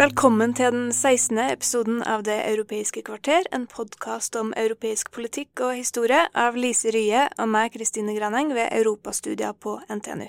Velkommen 0.00 0.54
til 0.56 0.70
den 0.72 0.92
16. 0.96 1.36
episoden 1.52 1.98
av 2.08 2.22
Det 2.24 2.38
europeiske 2.48 3.02
kvarter, 3.04 3.44
en 3.52 3.66
podkast 3.68 4.32
om 4.38 4.54
europeisk 4.56 5.10
politikk 5.12 5.60
og 5.60 5.74
historie 5.76 6.22
av 6.32 6.56
Lise 6.56 6.88
Rye 6.94 7.26
og 7.36 7.50
meg, 7.52 7.74
Kristine 7.74 8.14
Graneng, 8.16 8.54
ved 8.56 8.70
Europastudier 8.78 9.52
på 9.52 9.74
NTNU. 9.92 10.24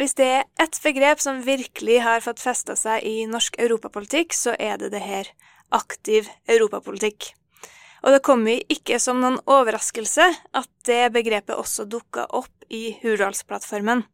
Hvis 0.00 0.16
det 0.16 0.30
er 0.38 0.48
ett 0.64 0.80
begrep 0.80 1.20
som 1.20 1.42
virkelig 1.44 1.98
har 2.06 2.24
fått 2.24 2.40
festa 2.40 2.72
seg 2.72 3.04
i 3.04 3.26
norsk 3.28 3.60
europapolitikk, 3.60 4.32
så 4.32 4.56
er 4.56 4.80
det 4.80 4.94
det 4.96 5.04
her 5.04 5.28
aktiv 5.68 6.32
europapolitikk. 6.48 7.34
Og 8.00 8.16
det 8.16 8.24
kommer 8.24 8.64
ikke 8.72 8.96
som 8.96 9.20
noen 9.20 9.42
overraskelse 9.44 10.30
at 10.56 10.72
det 10.88 11.12
begrepet 11.12 11.52
også 11.52 11.84
dukka 11.84 12.30
opp 12.32 12.64
i 12.72 12.94
Hurdalsplattformen. 13.04 14.06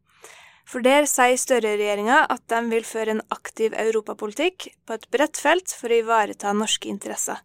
For 0.70 0.84
der 0.86 1.02
sier 1.10 1.34
Støre-regjeringa 1.34 2.28
at 2.30 2.44
de 2.52 2.60
vil 2.70 2.84
føre 2.86 3.16
en 3.16 3.24
aktiv 3.34 3.74
europapolitikk 3.74 4.68
på 4.86 4.94
et 4.94 5.08
bredt 5.10 5.40
felt 5.42 5.72
for 5.74 5.90
å 5.90 5.98
ivareta 5.98 6.52
norske 6.54 6.86
interesser. 6.86 7.40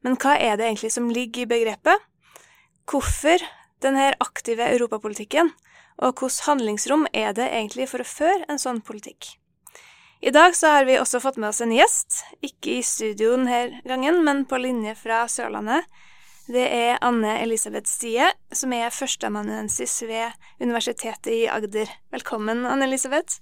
Men 0.00 0.16
hva 0.16 0.38
er 0.40 0.56
det 0.56 0.70
egentlig 0.70 0.92
som 0.94 1.10
ligger 1.12 1.44
i 1.44 1.50
begrepet? 1.50 2.00
Hvorfor 2.88 3.44
denne 3.84 4.14
aktive 4.24 4.70
europapolitikken, 4.72 5.52
og 6.00 6.16
hvilket 6.16 6.46
handlingsrom 6.48 7.04
er 7.12 7.36
det 7.36 7.50
egentlig 7.50 7.90
for 7.92 8.00
å 8.00 8.08
føre 8.08 8.48
en 8.48 8.62
sånn 8.62 8.80
politikk? 8.80 9.34
I 10.24 10.32
dag 10.32 10.56
så 10.56 10.72
har 10.72 10.88
vi 10.88 10.96
også 10.96 11.20
fått 11.20 11.36
med 11.42 11.50
oss 11.50 11.60
en 11.60 11.74
gjest, 11.76 12.22
ikke 12.40 12.78
i 12.78 12.86
studio 12.86 13.34
denne 13.36 13.82
gangen, 13.84 14.22
men 14.24 14.46
på 14.48 14.56
linje 14.62 14.94
fra 14.96 15.26
Sørlandet. 15.28 15.84
Det 16.50 16.64
er 16.66 16.96
Anne 17.06 17.36
Elisabeth 17.38 17.86
Stie, 17.86 18.26
som 18.50 18.72
er 18.74 18.90
førsteamanuensis 18.90 20.00
ved 20.08 20.34
Universitetet 20.58 21.30
i 21.30 21.44
Agder. 21.46 21.86
Velkommen, 22.10 22.64
Anne 22.66 22.88
Elisabeth. 22.88 23.38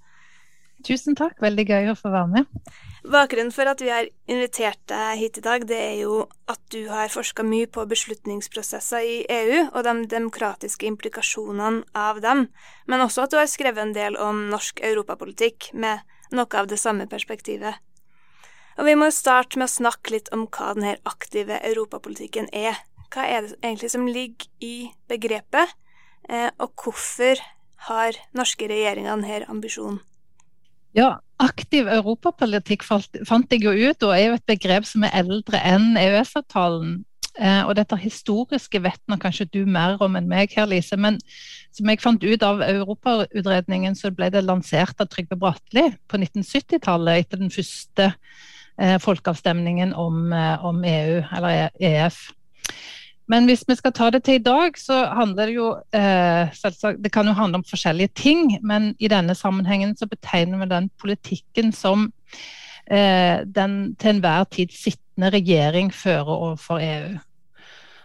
Tusen 0.84 1.16
takk, 1.16 1.38
veldig 1.40 1.64
gøy 1.64 1.88
å 1.92 1.96
få 1.96 2.12
være 2.12 2.28
med. 2.34 2.70
Bakgrunnen 3.00 3.52
for 3.56 3.68
at 3.72 3.80
vi 3.80 3.88
har 3.88 4.08
invitert 4.28 4.80
deg 4.92 5.16
hit 5.16 5.40
i 5.40 5.44
dag, 5.44 5.64
det 5.68 5.80
er 5.80 5.96
jo 6.02 6.26
at 6.52 6.60
du 6.72 6.82
har 6.92 7.12
forska 7.12 7.44
mye 7.44 7.68
på 7.72 7.86
beslutningsprosesser 7.88 9.08
i 9.08 9.18
EU 9.32 9.62
og 9.70 9.80
de 9.88 9.94
demokratiske 10.12 10.88
implikasjonene 10.88 11.86
av 11.96 12.20
dem, 12.20 12.50
men 12.84 13.04
også 13.04 13.24
at 13.24 13.32
du 13.32 13.40
har 13.40 13.48
skrevet 13.48 13.80
en 13.80 13.96
del 13.96 14.20
om 14.20 14.50
norsk 14.52 14.84
europapolitikk 14.84 15.72
med 15.72 16.04
noe 16.36 16.60
av 16.60 16.68
det 16.68 16.80
samme 16.80 17.08
perspektivet. 17.08 17.80
Og 18.80 18.86
vi 18.86 18.94
må 18.96 19.10
starte 19.12 19.58
med 19.60 19.68
å 19.68 19.72
snakke 19.72 20.14
litt 20.14 20.30
om 20.32 20.46
hva 20.48 20.74
denne 20.76 20.94
aktive 21.08 21.58
europapolitikken 21.68 22.48
er. 22.56 22.78
Hva 23.10 23.26
er 23.26 23.42
det 23.42 23.56
egentlig 23.58 23.90
som 23.90 24.06
ligger 24.06 24.46
i 24.62 24.90
begrepet, 25.10 25.74
eh, 26.30 26.50
og 26.62 26.70
hvorfor 26.78 27.42
har 27.88 28.18
norske 28.36 28.68
regjeringer 28.70 29.16
denne 29.16 29.50
ambisjonen? 29.50 29.98
Ja, 30.94 31.18
aktiv 31.38 31.86
europapolitikk 31.86 32.82
fant 32.82 33.52
jeg 33.52 33.62
jo 33.62 33.72
ut, 33.72 34.02
og 34.02 34.14
er 34.14 34.24
jo 34.24 34.38
et 34.38 34.46
begrep 34.46 34.86
som 34.86 35.06
er 35.06 35.14
eldre 35.22 35.58
enn 35.62 35.94
EØS-avtalen. 35.98 37.00
Eh, 37.38 37.62
og 37.62 37.76
dette 37.78 37.98
historiske 37.98 38.80
vet 38.82 39.00
nå 39.08 39.16
kanskje 39.22 39.46
du 39.54 39.60
mer 39.66 40.00
om 40.02 40.18
enn 40.18 40.30
meg 40.30 40.54
her, 40.54 40.66
Lise. 40.70 40.98
Men 40.98 41.18
som 41.74 41.90
jeg 41.90 42.02
fant 42.02 42.22
ut 42.22 42.46
av 42.46 42.62
Europautredningen, 42.66 43.94
så 43.98 44.10
ble 44.14 44.32
det 44.34 44.42
lansert 44.46 44.98
av 45.02 45.10
Trygve 45.10 45.38
Bratteli 45.38 45.88
på 46.10 46.18
1970-tallet 46.18 47.24
etter 47.24 47.42
den 47.42 47.54
første 47.54 48.10
eh, 48.10 48.98
folkeavstemningen 49.02 49.94
om, 49.94 50.34
om 50.66 50.84
EU, 50.84 51.22
eller 51.38 51.70
EF. 51.78 52.28
Men 53.30 53.46
hvis 53.46 53.62
vi 53.68 53.76
skal 53.78 53.94
ta 53.94 54.08
det 54.10 54.24
til 54.26 54.40
i 54.40 54.42
dag, 54.42 54.74
så 54.78 55.04
handler 55.14 55.50
det 55.50 55.54
jo 55.54 55.68
eh, 55.94 56.50
selvsagt 56.56 57.02
Det 57.04 57.12
kan 57.14 57.28
jo 57.30 57.36
handle 57.38 57.60
om 57.60 57.66
forskjellige 57.68 58.14
ting, 58.18 58.56
men 58.66 58.94
i 58.98 59.10
denne 59.10 59.36
sammenhengen 59.38 59.94
så 59.96 60.08
betegner 60.10 60.58
vi 60.64 60.70
den 60.72 60.90
politikken 60.98 61.70
som 61.76 62.08
eh, 62.90 63.46
den 63.46 63.94
til 64.00 64.16
enhver 64.16 64.48
tid 64.50 64.74
sittende 64.74 65.30
regjering 65.36 65.92
fører 65.94 66.32
overfor 66.34 66.82
EU. 66.82 67.18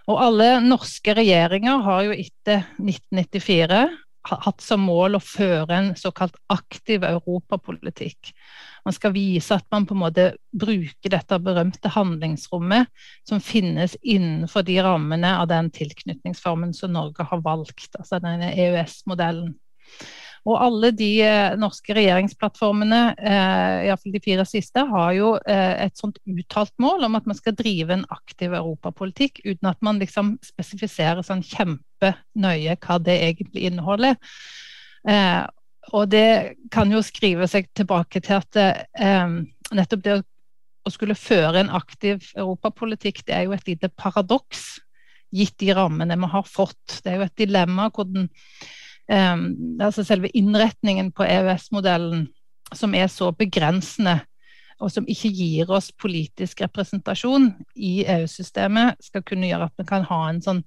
Og 0.05 0.21
alle 0.21 0.49
norske 0.61 1.15
regjeringer 1.17 1.81
har 1.81 2.05
jo 2.05 2.13
etter 2.13 2.67
1994 2.77 4.04
hatt 4.25 4.63
som 4.63 4.81
mål 4.85 5.17
å 5.17 5.23
føre 5.23 5.75
en 5.77 5.91
såkalt 5.99 6.35
aktiv 6.51 7.03
europapolitikk. 7.05 8.31
Man 8.85 8.93
skal 8.93 9.13
vise 9.15 9.57
at 9.57 9.65
man 9.73 9.87
på 9.87 9.95
en 9.95 10.01
måte 10.03 10.25
bruker 10.53 11.13
dette 11.13 11.39
berømte 11.41 11.89
handlingsrommet 11.93 12.89
som 13.27 13.41
finnes 13.41 13.95
innenfor 14.01 14.65
de 14.65 14.77
rammene 14.85 15.35
av 15.39 15.49
den 15.49 15.71
tilknytningsformen 15.73 16.73
som 16.77 16.93
Norge 16.93 17.25
har 17.25 17.41
valgt, 17.45 17.91
altså 17.97 18.21
denne 18.23 18.51
EØS-modellen. 18.53 19.55
Og 20.45 20.59
alle 20.61 20.91
de 20.93 21.09
eh, 21.25 21.55
norske 21.57 21.95
regjeringsplattformene, 21.97 22.99
eh, 23.17 23.87
iallfall 23.87 24.13
de 24.13 24.21
fire 24.21 24.45
siste, 24.45 24.83
har 24.91 25.15
jo 25.17 25.31
eh, 25.41 25.87
et 25.87 25.97
sånt 25.97 26.19
uttalt 26.29 26.73
mål 26.81 27.07
om 27.07 27.17
at 27.17 27.25
man 27.29 27.37
skal 27.37 27.55
drive 27.57 27.95
en 27.95 28.05
aktiv 28.13 28.53
europapolitikk, 28.53 29.41
uten 29.47 29.71
at 29.71 29.81
man 29.85 30.01
liksom 30.01 30.35
spesifiserer 30.45 31.25
sånn 31.25 31.41
kjempenøye 31.45 32.77
hva 32.77 32.99
det 33.01 33.17
egentlig 33.25 33.65
inneholder. 33.71 34.19
Eh, 35.09 35.41
og 35.93 36.07
det 36.13 36.29
kan 36.73 36.93
jo 36.93 37.01
skrive 37.05 37.49
seg 37.49 37.67
tilbake 37.77 38.21
til 38.25 38.39
at 38.39 38.57
nettopp 39.69 40.01
det 40.01 40.15
å 40.85 40.93
skulle 40.93 41.17
føre 41.17 41.61
en 41.61 41.73
aktiv 41.73 42.31
europapolitikk, 42.37 43.23
det 43.25 43.35
er 43.37 43.45
jo 43.45 43.53
et 43.53 43.69
lite 43.69 43.89
paradoks, 43.97 44.79
gitt 45.35 45.57
de 45.61 45.73
rammene 45.75 46.17
vi 46.17 46.29
har 46.31 46.47
fått. 46.47 46.99
Det 47.03 47.11
er 47.11 47.19
jo 47.19 47.27
et 47.27 47.37
dilemma 47.41 47.89
hvordan 47.93 48.25
um, 48.25 48.31
altså 49.09 50.03
selve 50.03 50.31
innretningen 50.33 51.11
på 51.13 51.27
EØS-modellen 51.27 52.25
som 52.73 52.95
er 52.97 53.07
så 53.11 53.29
begrensende, 53.31 54.19
og 54.81 54.89
som 54.91 55.05
ikke 55.07 55.29
gir 55.31 55.69
oss 55.71 55.91
politisk 55.93 56.65
representasjon 56.65 57.51
i 57.77 58.03
EU-systemet, 58.17 58.97
skal 59.05 59.23
kunne 59.23 59.47
gjøre 59.47 59.69
at 59.69 59.77
vi 59.77 59.87
kan 59.87 60.07
ha 60.09 60.21
en 60.29 60.41
sånn 60.43 60.63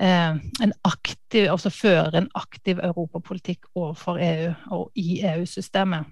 Eh, 0.00 0.30
en 0.60 0.72
aktiv, 0.84 1.46
altså 1.48 1.70
føre 1.72 2.20
en 2.20 2.28
aktiv 2.36 2.80
europapolitikk 2.84 3.70
overfor 3.72 4.18
EU 4.20 4.50
og 4.76 4.98
i 5.00 5.22
EU-systemet. 5.24 6.10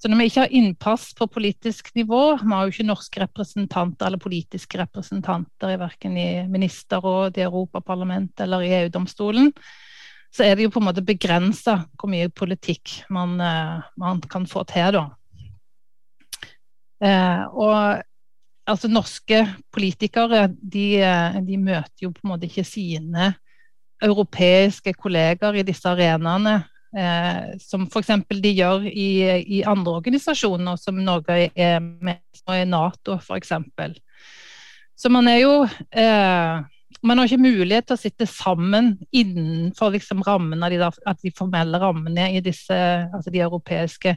Så 0.00 0.08
når 0.08 0.18
vi 0.18 0.26
ikke 0.30 0.42
har 0.42 0.56
innpass 0.56 1.10
på 1.14 1.28
politisk 1.30 1.92
nivå, 1.94 2.34
vi 2.40 2.50
har 2.50 2.64
jo 2.64 2.72
ikke 2.72 2.88
norske 2.88 3.22
representanter 3.22 4.08
eller 4.08 4.22
politiske 4.22 4.80
representanter 4.80 5.74
i 5.74 5.78
verken 5.78 6.16
i 6.18 6.28
ministerråd, 6.50 7.38
i 7.38 7.44
Europaparlamentet 7.44 8.42
eller 8.46 8.64
i 8.64 8.72
EU-domstolen, 8.80 9.52
så 10.30 10.46
er 10.46 10.56
det 10.56 10.66
jo 10.66 10.74
på 10.74 10.80
en 10.82 10.88
måte 10.90 11.04
begrensa 11.04 11.80
hvor 11.98 12.10
mye 12.10 12.30
politikk 12.30 13.00
man, 13.10 13.34
eh, 13.42 13.88
man, 13.98 14.22
kan 14.30 14.46
få 14.46 14.62
til 14.70 14.94
da. 14.96 15.04
Eh, 17.02 17.42
og 17.50 18.02
altså 18.70 18.90
Norske 18.90 19.42
politikere 19.72 20.46
de, 20.52 21.00
de, 21.46 21.56
møter 21.58 22.06
jo 22.06 22.12
på 22.14 22.22
en 22.24 22.34
måte 22.34 22.46
ikke 22.46 22.66
sine 22.66 23.32
europeiske 24.00 24.94
kolleger 24.96 25.58
i 25.58 25.64
disse 25.66 25.88
arenaene, 25.88 26.60
eh, 26.96 27.56
som 27.60 27.88
f.eks. 27.88 28.12
de 28.30 28.52
gjør 28.54 28.86
i, 28.88 29.10
i, 29.58 29.62
andre 29.66 29.98
organisasjoner, 30.00 30.78
som 30.80 31.00
Norge 31.02 31.50
er 31.50 31.80
med 31.80 32.22
i 32.54 32.64
Nato 32.68 33.18
f.eks. 33.18 33.52
Så 35.00 35.10
man 35.12 35.28
er 35.32 35.42
jo 35.42 35.54
eh, 35.64 36.62
man 37.02 37.18
har 37.18 37.28
ikke 37.28 37.42
mulighet 37.42 37.86
til 37.88 37.96
å 37.96 38.00
sitte 38.00 38.26
sammen 38.28 38.92
innenfor 39.16 39.94
liksom 39.94 40.20
rammen 40.26 40.62
av 40.62 40.72
de, 40.72 40.80
av 40.84 41.20
de 41.22 41.32
formelle 41.36 41.80
rammene 41.80 42.26
i 42.36 42.42
disse, 42.44 42.76
altså 43.08 43.32
de 43.32 43.40
europeiske 43.44 44.16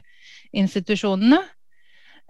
institusjonene. 0.52 1.40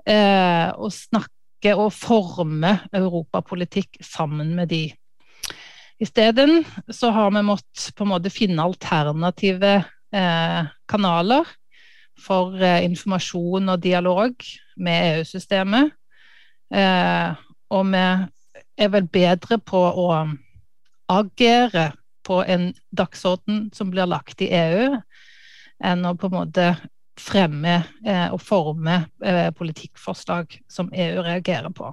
Eh, 0.07 0.69
og 0.77 0.93
snakke 0.95 1.75
og 1.75 1.91
forme 1.97 2.77
europapolitikk 2.95 3.99
sammen 4.05 4.53
med 4.55 4.71
de. 4.71 4.85
Isteden 6.03 6.63
så 6.93 7.11
har 7.15 7.33
vi 7.35 7.43
måttet 7.47 7.91
på 7.97 8.05
en 8.05 8.13
måte 8.13 8.33
finne 8.33 8.63
alternative 8.63 9.75
eh, 9.81 10.71
kanaler 10.91 11.49
for 12.21 12.55
eh, 12.61 12.85
informasjon 12.87 13.75
og 13.75 13.83
dialog 13.83 14.35
med 14.77 15.19
EU-systemet. 15.19 15.95
Eh, 16.75 17.43
og 17.75 17.91
vi 17.91 18.05
er 18.85 18.91
vel 18.93 19.07
bedre 19.11 19.59
på 19.63 19.81
å 19.81 20.09
agere 21.11 21.93
på 22.25 22.41
en 22.45 22.73
dagsorden 22.91 23.69
som 23.75 23.91
blir 23.93 24.09
lagt 24.09 24.43
i 24.43 24.49
EU, 24.55 24.95
enn 25.85 26.07
å 26.09 26.15
på 26.17 26.31
en 26.31 26.37
måte 26.39 26.69
fremme 27.21 27.77
eh, 28.07 28.29
og 28.33 28.41
forme 28.43 29.05
eh, 29.25 29.51
politikkforslag 29.55 30.57
som 30.71 30.91
EU 30.93 31.23
reagerer 31.23 31.71
på. 31.75 31.93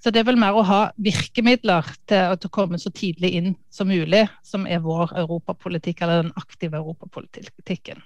Så 0.00 0.10
det 0.10 0.22
er 0.22 0.30
vel 0.30 0.40
mer 0.40 0.56
å 0.56 0.64
ha 0.64 0.80
virkemidler 0.96 1.84
til, 2.08 2.32
å 2.32 2.52
komme 2.52 2.80
så 2.80 2.92
tidlig 2.94 3.34
inn 3.36 3.50
som 3.72 3.90
mulig, 3.90 4.24
som 4.42 4.64
er 4.64 4.80
vår 4.80 5.12
europapolitikk, 5.20 6.00
eller 6.00 6.22
den 6.22 6.32
aktive 6.40 6.80
europapolitikken. 6.80 8.00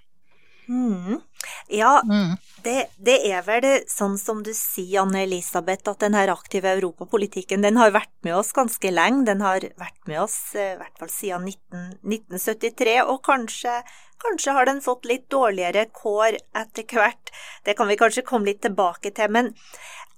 Mm. 0.69 1.21
Ja, 1.69 2.03
mm. 2.05 2.37
Det, 2.65 2.87
det, 2.97 3.17
er 3.29 3.43
vel 3.45 3.67
sånn 3.91 4.17
som 4.21 4.41
du 4.45 4.53
sier, 4.57 5.03
Anne 5.03 5.25
Elisabeth, 5.27 5.85
at 5.91 6.01
den 6.01 6.17
her 6.17 6.33
aktive 6.33 6.73
europapolitikken 6.79 7.65
den 7.65 7.77
har 7.81 7.93
vært 7.93 8.13
med 8.25 8.37
oss 8.39 8.55
ganske 8.57 8.93
lenge. 8.93 9.27
Den 9.29 9.45
har 9.45 9.67
vært 9.81 10.01
med 10.09 10.23
oss 10.23 10.39
eh, 10.57 10.73
i 10.73 10.81
hvert 10.81 11.01
fall 11.01 11.13
siden 11.13 11.49
19, 11.51 11.87
1973, 12.15 12.97
og 13.05 13.21
kanskje, 13.29 13.79
kanskje 14.25 14.57
har 14.57 14.71
den 14.71 14.81
fått 14.85 15.09
litt 15.11 15.29
dårligere 15.33 15.87
kår 15.93 16.41
etter 16.65 16.89
hvert. 16.89 17.35
Det 17.69 17.77
kan 17.77 17.91
vi 17.91 18.01
kanskje 18.01 18.27
komme 18.27 18.49
litt 18.53 18.63
tilbake 18.65 19.13
til. 19.17 19.33
Men 19.37 19.53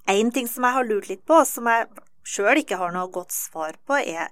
én 0.07 0.31
ting 0.31 0.47
som 0.47 0.67
jeg 0.67 0.79
har 0.79 0.87
lurt 0.87 1.11
litt 1.11 1.25
på, 1.27 1.43
som 1.47 1.67
jeg 1.67 1.89
sjøl 2.27 2.63
ikke 2.63 2.79
har 2.79 2.95
noe 2.95 3.11
godt 3.11 3.35
svar 3.35 3.75
på, 3.87 3.99
er 3.99 4.31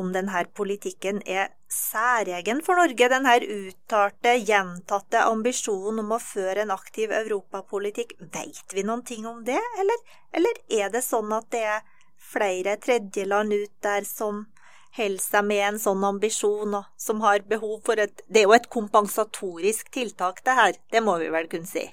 om 0.00 0.12
denne 0.14 0.44
politikken 0.56 1.20
er 1.26 1.50
særegen 1.72 2.62
for 2.64 2.78
Norge, 2.78 3.08
denne 3.10 3.34
uttalte, 3.42 4.36
gjentatte 4.46 5.24
ambisjonen 5.26 6.04
om 6.04 6.14
å 6.16 6.22
føre 6.22 6.64
en 6.64 6.74
aktiv 6.74 7.12
europapolitikk. 7.14 8.16
Vet 8.20 8.76
vi 8.76 8.84
noen 8.86 9.04
ting 9.06 9.26
om 9.28 9.42
det, 9.46 9.60
eller, 9.80 10.04
eller 10.36 10.60
er 10.80 10.92
det 10.94 11.04
sånn 11.06 11.32
at 11.36 11.48
det 11.54 11.64
er 11.76 11.84
flere 12.26 12.76
tredjeland 12.82 13.54
ut 13.54 13.72
der 13.84 14.06
som 14.08 14.46
holder 14.96 15.22
seg 15.22 15.44
med 15.44 15.62
en 15.66 15.78
sånn 15.80 16.04
ambisjon, 16.08 16.78
og 16.78 16.88
som 17.00 17.20
har 17.24 17.44
behov 17.48 17.80
for 17.84 18.00
et 18.00 18.22
Det 18.26 18.42
er 18.42 18.48
jo 18.48 18.56
et 18.56 18.70
kompensatorisk 18.72 19.90
tiltak, 19.92 20.42
det 20.44 20.56
her. 20.56 20.76
Det 20.92 21.02
må 21.04 21.18
vi 21.20 21.28
vel 21.32 21.48
kunne 21.52 21.68
si? 21.68 21.84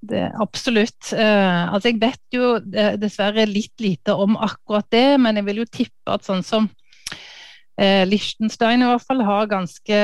Det, 0.00 0.30
absolutt. 0.40 1.12
Uh, 1.12 1.74
altså 1.74 1.90
jeg 1.90 2.00
vet 2.00 2.22
jo 2.32 2.54
uh, 2.56 2.94
dessverre 3.00 3.44
litt 3.48 3.82
lite 3.82 4.14
om 4.16 4.38
akkurat 4.40 4.86
det, 4.92 5.18
men 5.20 5.36
jeg 5.36 5.48
vil 5.50 5.60
jo 5.64 5.66
tippe 5.68 6.14
at 6.14 6.24
sånn 6.24 6.44
som 6.46 6.70
Eh, 7.80 8.02
Liechtenstein 8.04 8.82
i 8.84 8.88
hvert 8.90 9.04
fall 9.08 9.22
har 9.24 9.46
ganske 9.48 9.98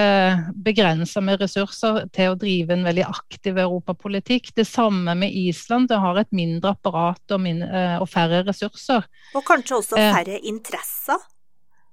begrensa 0.64 1.20
med 1.20 1.43
ressurser 1.43 2.06
til 2.17 2.32
å 2.32 2.38
drive 2.40 2.73
en 2.73 2.87
veldig 2.87 3.05
aktiv 3.05 3.58
europapolitikk. 3.61 4.49
Det 4.56 4.64
samme 4.64 5.12
med 5.19 5.34
Island. 5.37 5.90
Det 5.90 5.99
har 6.00 6.17
et 6.17 6.32
mindre 6.32 6.73
apparat 6.73 7.37
og, 7.37 7.43
min, 7.44 7.61
eh, 7.67 7.99
og 8.00 8.08
færre 8.08 8.40
ressurser. 8.46 9.05
Og 9.37 9.44
kanskje 9.44 9.81
også 9.82 9.99
eh, 10.00 10.12
færre 10.14 10.38
eh, 10.38 10.46
interesser? 10.49 11.20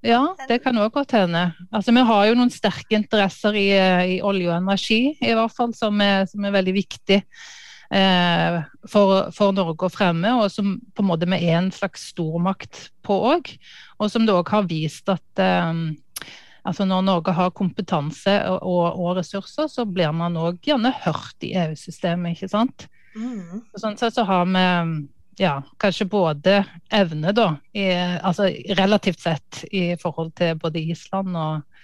Ja, 0.04 0.22
det 0.48 0.62
kan 0.64 0.80
òg 0.80 0.94
godt 0.96 1.16
hende. 1.16 1.50
Altså, 1.72 1.92
vi 1.96 2.06
har 2.08 2.30
jo 2.30 2.40
noen 2.40 2.52
sterke 2.52 2.96
interesser 2.96 3.56
i, 3.56 3.68
i 4.16 4.18
olje 4.24 4.50
og 4.52 4.58
energi, 4.58 5.02
i 5.20 5.36
hvert 5.36 5.56
fall, 5.56 5.76
som 5.76 6.00
er, 6.04 6.26
som 6.32 6.44
er 6.48 6.56
veldig 6.56 6.74
viktig 6.76 7.22
eh, 7.94 8.58
for, 8.90 9.30
for, 9.36 9.54
Norge 9.56 9.88
å 9.88 9.94
fremme, 9.94 10.34
og 10.40 10.50
som 10.52 10.76
på 10.94 11.04
en 11.04 11.10
måte 11.10 11.30
vi 11.30 11.40
er 11.48 11.60
en 11.60 11.72
slags 11.74 12.10
stormakt 12.14 12.88
på 13.06 13.20
òg. 13.34 13.54
Og 14.04 14.12
som 14.12 14.26
det 14.28 14.36
òg 14.36 14.50
har 14.52 14.68
vist 14.68 15.08
at 15.12 15.42
eh, 15.42 15.84
altså 16.68 16.88
når 16.88 17.06
Norge 17.08 17.36
har 17.36 17.56
kompetanse 17.56 18.36
og, 18.52 19.00
og 19.00 19.18
ressurser, 19.20 19.70
så 19.72 19.88
blir 19.88 20.12
man 20.16 20.38
òg 20.40 20.60
gjerne 20.68 20.92
hørt 21.06 21.46
i 21.46 21.54
EU-systemet, 21.66 22.36
ikke 22.36 22.52
sant. 22.52 22.88
Mm. 23.16 23.64
Sånn 23.78 24.00
sett 24.00 24.18
så 24.18 24.26
har 24.28 24.48
vi 24.50 24.64
ja, 25.42 25.58
kanskje 25.82 26.06
både 26.10 26.64
evne, 26.94 27.34
da, 27.34 27.56
i, 27.74 27.88
altså 28.22 28.50
relativt 28.78 29.24
sett 29.24 29.64
i 29.72 29.94
forhold 30.02 30.34
til 30.38 30.58
både 30.62 30.82
Island 30.94 31.38
og, 31.38 31.84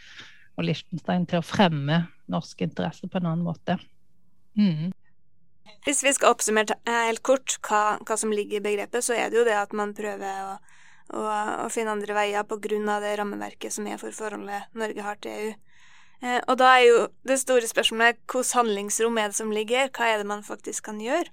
og 0.58 0.68
Liechtenstein, 0.68 1.28
til 1.30 1.42
å 1.42 1.46
fremme 1.46 2.04
norske 2.30 2.68
interesser 2.68 3.10
på 3.10 3.20
en 3.20 3.32
annen 3.32 3.46
måte. 3.46 3.80
Mm. 4.60 4.92
Hvis 5.86 6.04
vi 6.04 6.12
skal 6.14 6.34
oppsummere 6.36 6.78
helt 6.86 7.24
kort 7.26 7.56
hva, 7.66 7.98
hva, 8.04 8.18
som 8.20 8.34
ligger 8.36 8.60
i 8.60 8.66
begrepet, 8.66 9.06
så 9.06 9.16
er 9.16 9.32
det 9.32 9.40
jo 9.40 9.48
det 9.48 9.58
at 9.58 9.74
man 9.78 9.96
prøver 9.98 10.44
å, 10.46 10.58
å, 11.14 11.24
og 11.66 11.72
finne 11.74 11.94
andre 11.96 12.16
veier 12.18 12.44
av 12.44 13.04
det 13.04 13.16
rammeverket 13.20 13.74
som 13.74 13.88
er 13.88 14.00
for 14.02 14.16
forholdet 14.16 14.70
Norge 14.78 15.06
har 15.06 15.20
til 15.22 15.32
EU. 15.32 15.52
Eh, 16.22 16.40
og 16.52 16.58
da 16.60 16.74
er 16.76 16.86
jo 16.86 16.98
det 17.28 17.40
store 17.40 17.68
spørsmålet 17.70 18.20
hvilket 18.26 18.56
handlingsrom 18.58 19.18
er 19.22 19.32
det 19.32 19.40
som 19.40 19.54
ligger 19.56 19.86
her, 19.86 19.94
hva 19.96 20.10
er 20.10 20.22
det 20.22 20.28
man 20.28 20.44
faktisk 20.44 20.90
kan 20.90 21.00
gjøre? 21.02 21.32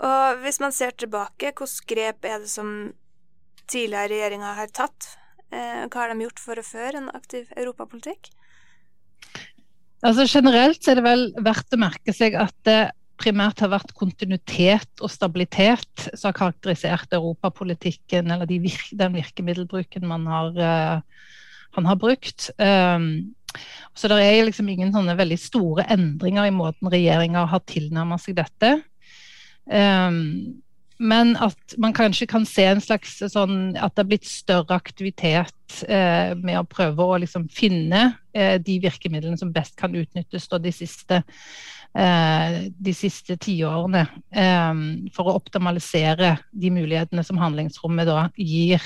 Og 0.00 0.42
hvis 0.44 0.60
man 0.62 0.72
ser 0.72 0.96
tilbake, 0.96 1.52
hvilke 1.52 1.88
grep 1.92 2.24
er 2.24 2.42
det 2.42 2.50
som 2.50 2.92
tidligere 3.70 4.10
regjeringer 4.14 4.58
har 4.58 4.74
tatt? 4.74 5.14
Eh, 5.50 5.86
hva 5.86 6.02
har 6.02 6.12
de 6.12 6.26
gjort 6.26 6.42
for 6.42 6.58
å 6.58 6.66
føre 6.66 7.00
en 7.02 7.10
aktiv 7.14 7.50
europapolitikk? 7.56 8.32
Altså 10.00 10.24
Generelt 10.24 10.86
er 10.88 10.96
det 10.96 11.04
vel 11.04 11.26
verdt 11.44 11.76
å 11.76 11.80
merke 11.80 12.14
seg 12.16 12.36
at 12.40 12.70
eh, 12.70 12.88
primært 13.20 13.60
har 13.62 13.72
vært 13.72 13.92
kontinuitet 13.96 15.02
og 15.02 15.12
stabilitet 15.12 16.06
som 16.08 16.30
har 16.30 16.38
karakterisert 16.38 17.12
europapolitikken, 17.16 18.30
eller 18.32 18.48
de 18.48 18.60
virk, 18.62 18.88
den 18.96 19.18
virkemiddelbruken 19.18 20.06
man 20.08 20.26
har, 20.30 20.56
uh, 20.56 21.36
han 21.76 21.90
har 21.90 22.00
brukt. 22.00 22.48
Um, 22.56 23.34
så 23.98 24.10
det 24.10 24.20
er 24.24 24.46
liksom 24.46 24.70
ingen 24.70 24.92
sånne 24.94 25.18
veldig 25.18 25.38
store 25.42 25.86
endringer 25.90 26.48
i 26.48 26.54
måten 26.54 26.90
regjeringa 26.92 27.44
har 27.50 27.64
tilnærmet 27.68 28.22
seg 28.22 28.38
dette. 28.40 28.74
Um, 29.66 30.60
men 31.00 31.32
at 31.40 31.74
man 31.80 31.94
kanskje 31.96 32.26
kan 32.28 32.44
se 32.44 32.66
en 32.68 32.82
slags 32.84 33.14
sånn 33.32 33.72
at 33.80 33.94
det 33.94 34.02
har 34.02 34.08
blitt 34.10 34.26
større 34.28 34.76
aktivitet 34.76 35.78
eh, 35.88 36.34
med 36.36 36.58
å 36.58 36.66
prøve 36.68 37.06
å 37.06 37.16
liksom 37.22 37.46
finne 37.48 38.02
eh, 38.36 38.58
de 38.60 38.76
virkemidlene 38.82 39.40
som 39.40 39.48
best 39.54 39.78
kan 39.80 39.96
utnyttes 39.96 40.44
da, 40.52 40.60
de 40.60 40.74
siste 40.76 41.22
Eh, 41.22 41.79
de 41.90 42.92
siste 42.94 43.34
tiårene 43.42 44.04
eh, 44.30 44.82
for 45.14 45.26
å 45.26 45.36
optimalisere 45.40 46.36
de 46.52 46.70
mulighetene 46.70 47.24
som 47.26 47.40
handlingsrommet 47.40 48.06
da 48.06 48.28
gir. 48.38 48.84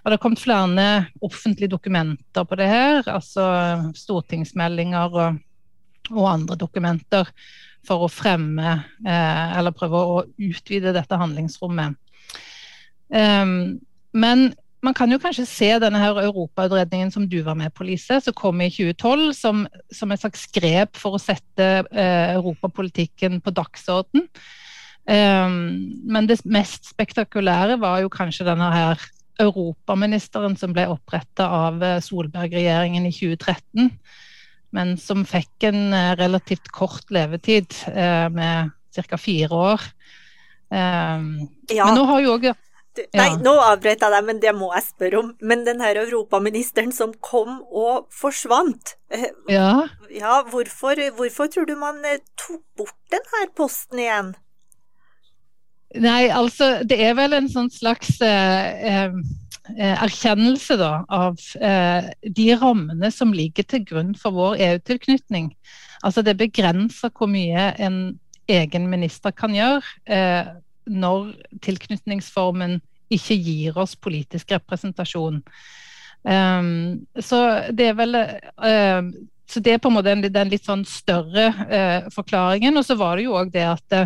Og 0.00 0.10
det 0.10 0.16
har 0.18 0.22
kommet 0.22 0.42
flere 0.42 0.90
offentlige 1.24 1.72
dokumenter 1.72 2.44
på 2.44 2.58
det 2.60 2.68
her, 2.68 3.02
altså 3.08 3.46
stortingsmeldinger 3.96 5.16
og, 5.16 5.40
og 6.12 6.28
andre 6.28 6.60
dokumenter 6.60 7.28
for 7.88 8.04
å 8.04 8.12
fremme 8.12 8.74
eh, 9.06 9.58
eller 9.58 9.76
prøve 9.76 10.04
å 10.04 10.22
utvide 10.36 10.92
dette 10.96 11.20
handlingsrommet. 11.20 11.96
Men 13.10 14.42
man 14.82 14.96
kan 14.96 15.12
jo 15.12 15.18
kanskje 15.20 15.44
se 15.48 15.68
denne 15.82 16.00
her 16.00 16.22
europautredningen 16.22 17.12
som 17.12 17.26
du 17.28 17.40
var 17.44 17.56
med 17.58 17.72
på, 17.76 17.84
Lise, 17.84 18.20
som 18.24 18.36
kom 18.36 18.62
i 18.64 18.70
2012, 18.72 19.26
som, 19.36 19.66
som 19.92 20.12
et 20.12 20.22
slags 20.22 20.46
grep 20.54 20.96
for 21.00 21.16
å 21.16 21.22
sette 21.22 21.68
eh, 21.90 22.32
europapolitikken 22.36 23.40
på 23.44 23.52
dagsorden. 23.56 24.28
Um, 25.10 25.56
men 26.12 26.28
det 26.28 26.38
mest 26.44 26.90
spektakulære 26.92 27.80
var 27.80 28.02
jo 28.04 28.12
kanskje 28.12 28.46
denne 28.46 28.68
her 28.72 29.00
europaministeren 29.40 30.56
som 30.60 30.74
ble 30.76 30.86
oppretta 30.92 31.48
av 31.48 31.80
eh, 31.84 32.00
Solberg-regjeringen 32.04 33.08
i 33.08 33.12
2013, 33.14 33.90
men 34.76 34.96
som 35.00 35.24
fikk 35.28 35.68
en 35.70 35.94
eh, 35.96 36.12
relativt 36.20 36.70
kort 36.74 37.08
levetid, 37.14 37.72
eh, 37.90 38.28
med 38.32 38.72
ca. 38.96 39.18
fire 39.20 39.56
år. 39.56 39.86
Um, 40.70 41.48
ja. 41.70 41.88
Men 41.88 41.96
nå 41.98 42.04
har 42.06 42.20
jo 42.22 42.34
også 42.36 42.52
Nei, 42.98 43.28
ja. 43.30 43.36
nå 43.38 43.52
avbrøt 43.62 44.02
jeg 44.02 44.12
deg, 44.12 44.24
men 44.26 44.40
det 44.42 44.52
må 44.56 44.72
jeg 44.74 44.88
spørre 44.88 45.20
om. 45.20 45.32
Men 45.46 45.62
den 45.66 45.82
her 45.82 46.00
europaministeren 46.02 46.90
som 46.94 47.12
kom 47.22 47.60
og 47.70 48.08
forsvant, 48.14 48.96
eh, 49.14 49.28
ja. 49.50 49.86
ja 50.10 50.40
hvorfor, 50.50 50.98
hvorfor, 51.16 51.50
tror 51.52 51.68
du 51.70 51.76
man 51.78 52.02
eh, 52.04 52.22
tok 52.40 52.62
bort 52.78 52.96
den 53.14 53.26
her 53.36 53.50
posten 53.56 54.02
igjen? 54.02 54.32
Nei, 56.02 56.28
altså 56.30 56.80
det 56.86 57.00
er 57.02 57.16
vel 57.18 57.34
en 57.34 57.48
sånn 57.50 57.70
slags 57.74 58.20
eh, 58.22 58.82
eh, 58.86 59.94
erkjennelse 59.94 60.76
da, 60.78 60.92
av 61.10 61.38
eh, 61.58 62.10
de 62.26 62.48
rammene 62.58 63.10
som 63.14 63.34
ligger 63.34 63.66
til 63.70 63.86
grunn 63.86 64.12
for 64.18 64.34
vår 64.34 64.58
EU-tilknytning. 64.66 65.50
Altså 66.06 66.22
det 66.26 66.38
begrenser 66.40 67.10
hvor 67.14 67.30
mye 67.30 67.70
en 67.82 68.00
egen 68.50 68.86
minister 68.90 69.34
kan 69.34 69.54
gjøre. 69.54 69.82
Eh, 70.06 70.50
når 70.86 71.34
tilknytningsformen 71.64 72.78
ikke 73.10 73.36
gir 73.42 73.78
oss 73.80 73.96
politisk 73.98 74.52
representasjon. 74.54 75.42
Um, 76.22 77.06
så 77.16 77.40
det 77.74 77.90
er 77.90 77.96
vel 77.98 78.16
uh, 78.16 79.08
så 79.50 79.60
det 79.60 79.74
er 79.74 79.80
på 79.82 79.90
en 79.90 79.96
måte 79.96 80.12
den, 80.12 80.22
den 80.30 80.50
litt 80.52 80.66
sånn 80.66 80.84
større 80.86 81.48
uh, 81.50 82.10
forklaringen. 82.14 82.76
Og 82.78 82.86
så 82.86 82.96
var 82.98 83.18
det 83.18 83.26
jo 83.26 83.36
òg 83.38 83.50
det 83.54 83.66
at, 83.66 83.96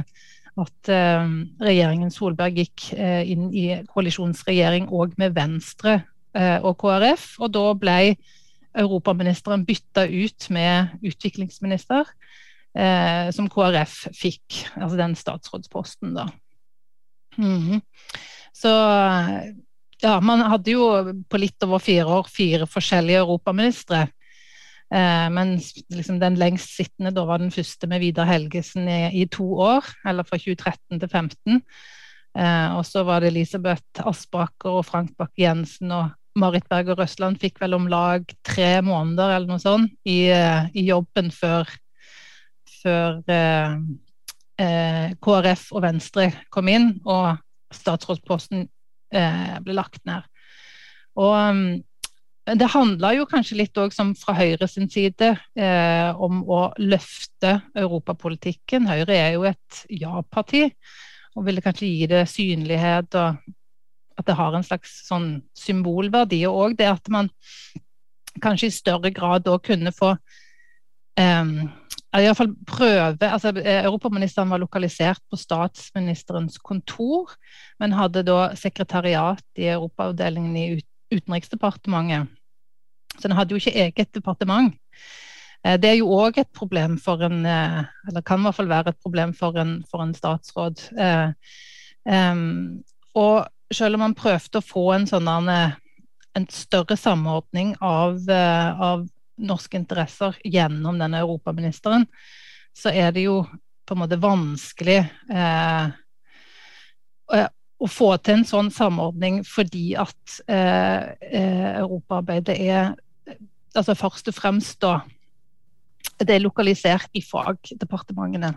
at 0.65 0.91
uh, 0.93 1.35
regjeringen 1.61 2.13
Solberg 2.15 2.63
gikk 2.63 2.87
uh, 2.97 3.21
inn 3.21 3.51
i 3.53 3.67
koalisjonsregjering 3.91 4.89
òg 4.89 5.19
med 5.21 5.37
Venstre 5.37 6.01
og 6.35 6.73
KrF. 6.81 7.37
Og 7.47 7.51
da 7.55 7.69
ble 7.79 7.99
europaministeren 8.75 9.63
bytta 9.69 10.03
ut 10.11 10.49
med 10.51 11.05
utviklingsminister, 11.07 12.09
som 13.31 13.47
KrF 13.55 13.93
fikk. 14.19 14.65
Altså 14.75 14.99
den 14.99 15.15
statsrådsposten, 15.15 16.17
da. 16.17 16.25
Mm. 17.37 17.81
Så 18.55 18.73
ja, 20.05 20.19
man 20.21 20.45
hadde 20.47 20.75
jo 20.75 20.85
på 21.31 21.41
litt 21.41 21.65
over 21.67 21.83
fire 21.83 22.21
år 22.21 22.29
fire 22.31 22.69
forskjellige 22.71 23.23
europaministre. 23.25 24.05
Eh, 24.95 25.27
men 25.33 25.57
liksom 25.91 26.21
den 26.21 26.39
lengst 26.39 26.77
sittende 26.77 27.15
da 27.15 27.25
var 27.27 27.41
den 27.43 27.55
første 27.55 27.89
med 27.91 28.03
Vidar 28.05 28.29
Helgesen 28.29 28.89
i, 28.89 29.01
i 29.23 29.27
to 29.33 29.47
år, 29.65 29.87
eller 30.07 30.27
fra 30.29 30.39
2013 30.39 31.01
til 31.01 31.09
2015. 31.09 31.63
Eh, 32.35 32.69
og 32.75 32.83
så 32.87 33.05
var 33.07 33.23
det 33.23 33.31
Elisabeth 33.33 34.05
Aspaker 34.07 34.81
og 34.81 34.87
Frank 34.89 35.15
Bakke-Jensen 35.19 35.93
og 35.95 36.13
Marit 36.35 36.67
Berger 36.71 36.99
Røsland 36.99 37.39
fikk 37.39 37.61
vel 37.63 37.77
om 37.77 37.87
lag 37.87 38.27
tre 38.47 38.81
måneder 38.83 39.37
eller 39.37 39.53
noe 39.53 39.63
sånt 39.63 39.93
i, 40.03 40.27
eh, 40.35 40.67
i 40.75 40.89
jobben 40.89 41.31
før, 41.31 41.71
før 42.83 43.21
eh, 43.31 43.77
KrF 44.59 45.73
og 45.75 45.83
Venstre 45.83 46.29
kom 46.55 46.69
inn 46.71 46.93
og 47.03 47.35
statsrådsposten 47.75 48.69
eh, 49.15 49.57
ble 49.65 49.77
lagt 49.77 50.05
ned. 50.07 50.23
Og 51.19 51.35
um, 51.35 51.65
det 52.45 52.69
handla 52.75 53.15
jo 53.17 53.27
kanskje 53.29 53.59
litt 53.63 53.79
òg, 53.81 53.95
som 53.97 54.13
fra 54.19 54.35
Høyre 54.37 54.69
sin 54.69 54.91
side, 54.93 55.31
eh, 55.57 56.11
om 56.13 56.43
å 56.45 56.67
løfte 56.83 57.57
europapolitikken. 57.73 58.89
Høyre 58.91 59.17
er 59.17 59.31
jo 59.39 59.47
et 59.49 59.85
ja-parti, 59.89 60.67
og 61.35 61.47
ville 61.49 61.65
kanskje 61.65 61.89
gi 61.89 62.09
det 62.11 62.27
synlighet 62.31 63.17
og 63.19 63.41
at 64.15 64.29
det 64.29 64.37
har 64.39 64.55
en 64.55 64.67
slags 64.67 64.93
sånn 65.09 65.29
symbolverdi. 65.59 66.45
Og 66.47 66.61
òg 66.67 66.77
det 66.79 66.91
at 66.93 67.09
man 67.11 67.31
kanskje 68.45 68.69
i 68.69 68.77
større 68.77 69.11
grad 69.15 69.47
da 69.47 69.57
kunne 69.59 69.91
få 69.95 70.13
um, 71.21 71.71
Iallfall 72.15 72.53
prøve 72.67 73.27
altså 73.27 73.51
Europaministeren 73.59 74.51
var 74.51 74.63
lokalisert 74.63 75.21
på 75.31 75.39
statsministerens 75.39 76.59
kontor, 76.63 77.33
men 77.83 77.97
hadde 77.97 78.23
da 78.27 78.55
sekretariat 78.59 79.43
i 79.59 79.69
europaavdelingen 79.75 80.57
i 80.57 80.67
Utenriksdepartementet. 81.15 82.31
Så 83.19 83.29
den 83.29 83.37
hadde 83.37 83.55
jo 83.55 83.61
ikke 83.61 83.79
eget 83.87 84.15
departement. 84.15 84.75
Eh, 85.65 85.79
det 85.81 85.91
er 85.91 85.99
jo 85.99 86.13
òg 86.15 86.39
et 86.39 86.51
problem 86.55 86.99
for 87.03 87.23
en 87.23 87.45
eh, 87.47 87.85
Eller 88.09 88.23
kan 88.27 88.41
i 88.41 88.47
hvert 88.47 88.59
fall 88.59 88.71
være 88.71 88.95
et 88.95 89.03
problem 89.03 89.35
for 89.35 89.59
en, 89.59 89.79
for 89.91 90.03
en 90.03 90.15
statsråd. 90.15 90.83
Um, 92.05 92.83
og 93.15 93.47
selv 93.73 93.97
om 93.97 94.05
man 94.05 94.15
prøvde 94.15 94.61
å 94.61 94.67
få 94.67 94.91
en 94.93 95.07
sånn 95.09 95.29
en 95.31 96.47
større 96.51 96.97
samordning 96.99 97.73
av, 97.81 98.19
av, 98.29 99.07
norske 99.37 99.79
interesser 99.79 100.37
gjennom 100.45 100.99
denne 101.01 101.21
europaministeren, 101.25 102.07
så 102.75 102.93
er 102.95 103.13
det 103.15 103.27
jo 103.27 103.43
på 103.85 103.95
en 103.95 104.01
måte 104.01 104.19
vanskelig 104.21 105.01
eh, 105.31 105.87
å 107.85 107.89
få 107.91 108.15
til 108.23 108.39
en 108.39 108.47
sånn 108.49 108.71
samordning 108.73 109.43
fordi 109.47 109.93
at 110.01 110.39
eh, 110.49 111.15
europaarbeidet 111.83 112.57
er 112.57 112.95
altså 113.75 113.97
først 113.99 114.31
og 114.31 114.37
fremst 114.37 114.81
da 114.85 115.01
det 116.23 116.37
er 116.37 116.45
lokalisert 116.45 117.11
i 117.19 117.23
fagdepartementene. 117.25 118.53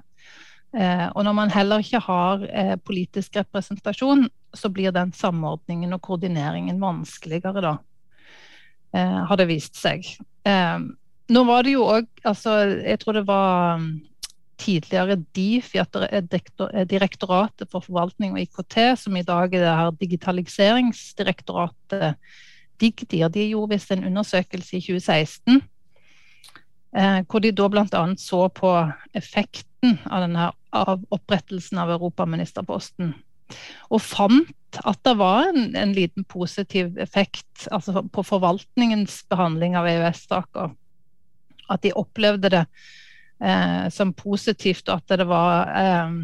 Eh, 0.77 1.07
og 1.15 1.23
når 1.25 1.35
man 1.35 1.51
heller 1.51 1.81
ikke 1.81 2.01
har 2.05 2.43
eh, 2.45 2.75
politisk 2.85 3.39
representasjon, 3.39 4.27
så 4.53 4.69
blir 4.69 4.93
den 4.93 5.13
samordningen 5.15 5.95
og 5.95 6.03
koordineringen 6.05 6.81
vanskeligere, 6.81 7.63
da. 7.63 7.73
Eh, 8.95 9.19
har 9.29 9.37
det 9.39 9.49
vist 9.49 9.75
seg. 9.75 10.01
nå 11.27 11.41
var 11.43 11.63
det 11.67 11.73
jo 11.73 11.83
òg 11.83 12.05
altså, 12.23 12.51
Jeg 12.79 12.99
tror 13.01 13.13
det 13.17 13.27
var 13.27 13.77
mm, 13.81 13.99
tidligere 14.57 15.15
DIF, 15.35 15.71
Direktoratet 16.87 17.71
for 17.71 17.79
forvaltning 17.83 18.31
og 18.33 18.39
IKT, 18.41 18.97
som 18.97 19.17
i 19.17 19.23
dag 19.27 19.53
er 19.53 19.59
det 19.59 19.77
her 19.79 19.91
digitaliseringsdirektoratet 19.99 22.15
Digdir. 22.79 23.27
De 23.27 23.49
gjorde 23.49 23.73
visst 23.73 23.91
en 23.91 24.05
undersøkelse 24.07 24.77
i 24.77 24.81
2016 24.81 25.61
Eh, 26.97 27.21
hvor 27.29 27.43
de 27.43 27.51
da 27.51 27.67
bl.a. 27.69 28.03
så 28.17 28.47
på 28.49 28.71
effekten 29.17 29.97
av, 30.09 30.23
denne, 30.23 30.49
av 30.71 31.03
opprettelsen 31.13 31.77
av 31.81 31.91
europaministerposten. 31.97 33.11
Og 33.93 34.01
fant 34.03 34.79
at 34.85 34.99
det 35.07 35.13
var 35.17 35.47
en, 35.47 35.71
en 35.79 35.93
liten 35.95 36.25
positiv 36.27 36.97
effekt 37.01 37.67
altså 37.71 38.03
på 38.13 38.23
forvaltningens 38.27 39.21
behandling 39.31 39.77
av 39.79 39.87
EØS-saker. 39.89 40.73
At 41.71 41.83
de 41.83 41.93
opplevde 41.97 42.51
det 42.53 42.63
eh, 43.41 43.87
som 43.93 44.13
positivt, 44.17 44.87
og 44.89 45.01
at 45.01 45.19
det 45.19 45.27
var, 45.27 45.71
eh, 45.81 46.17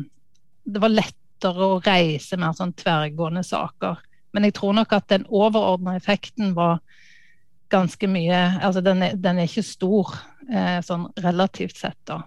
det 0.65 0.83
var 0.83 0.93
lettere 0.93 1.69
å 1.69 1.79
reise 1.83 2.39
mer 2.39 2.55
sånn 2.57 2.75
tverrgående 2.79 3.45
saker. 3.47 4.03
Men 4.33 4.47
jeg 4.47 4.57
tror 4.57 4.75
nok 4.79 4.93
at 4.95 5.09
den 5.13 5.25
overordna 5.29 5.95
effekten 5.99 6.55
var 6.57 6.81
ganske 7.73 8.05
mye 8.09 8.39
Altså 8.61 8.83
den 8.85 9.01
er, 9.01 9.15
den 9.17 9.39
er 9.39 9.49
ikke 9.49 9.65
stor 9.65 10.13
eh, 10.49 10.79
sånn 10.85 11.07
relativt 11.23 11.79
sett, 11.79 11.99
da. 12.09 12.23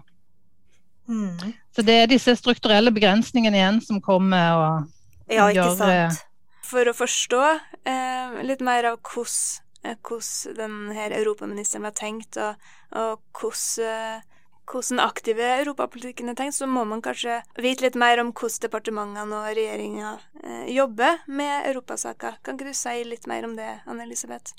Mm. 1.07 1.53
Så 1.71 1.83
det 1.87 1.93
er 2.01 2.09
disse 2.11 2.35
strukturelle 2.35 2.91
begrensningene 2.91 3.55
igjen 3.55 3.77
som 3.83 4.01
kommer 4.03 4.57
og, 4.59 4.89
ja, 5.31 5.47
ikke 5.47 5.53
gjør 5.55 5.77
sant. 5.79 6.17
Eh, 6.19 6.57
For 6.67 6.89
å 6.91 6.95
forstå 6.97 7.43
eh, 7.87 8.41
litt 8.47 8.63
mer 8.65 8.91
av 8.91 8.99
hvordan 8.99 9.63
eh, 9.87 9.95
hvordan 10.03 10.57
denne 10.57 11.05
europaministeren 11.15 11.87
var 11.87 11.95
tenkt, 11.95 12.35
og, 12.43 12.59
og 12.91 13.21
hvordan, 13.39 14.25
hvordan 14.67 14.99
aktive 15.05 15.47
europapolitikken 15.61 16.33
er 16.33 16.35
tenkt, 16.35 16.57
så 16.59 16.67
må 16.67 16.83
man 16.89 17.03
kanskje 17.05 17.39
vite 17.55 17.87
litt 17.87 17.95
mer 17.95 18.19
om 18.19 18.33
hvordan 18.33 18.65
departementene 18.67 19.39
og 19.39 19.47
regjeringa 19.53 20.17
eh, 20.43 20.65
jobber 20.75 21.23
med 21.31 21.69
europasaker. 21.71 22.41
Kan 22.43 22.59
ikke 22.59 22.73
du 22.73 22.75
si 22.75 22.99
litt 23.07 23.31
mer 23.31 23.47
om 23.47 23.55
det, 23.55 23.77
Anne 23.87 24.03
Elisabeth? 24.03 24.51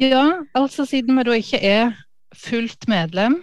Ja, 0.00 0.24
altså 0.56 0.88
siden 0.88 1.20
vi 1.20 1.28
da 1.28 1.36
ikke 1.38 1.60
er 1.60 1.92
fullt 2.34 2.88
medlem, 2.90 3.42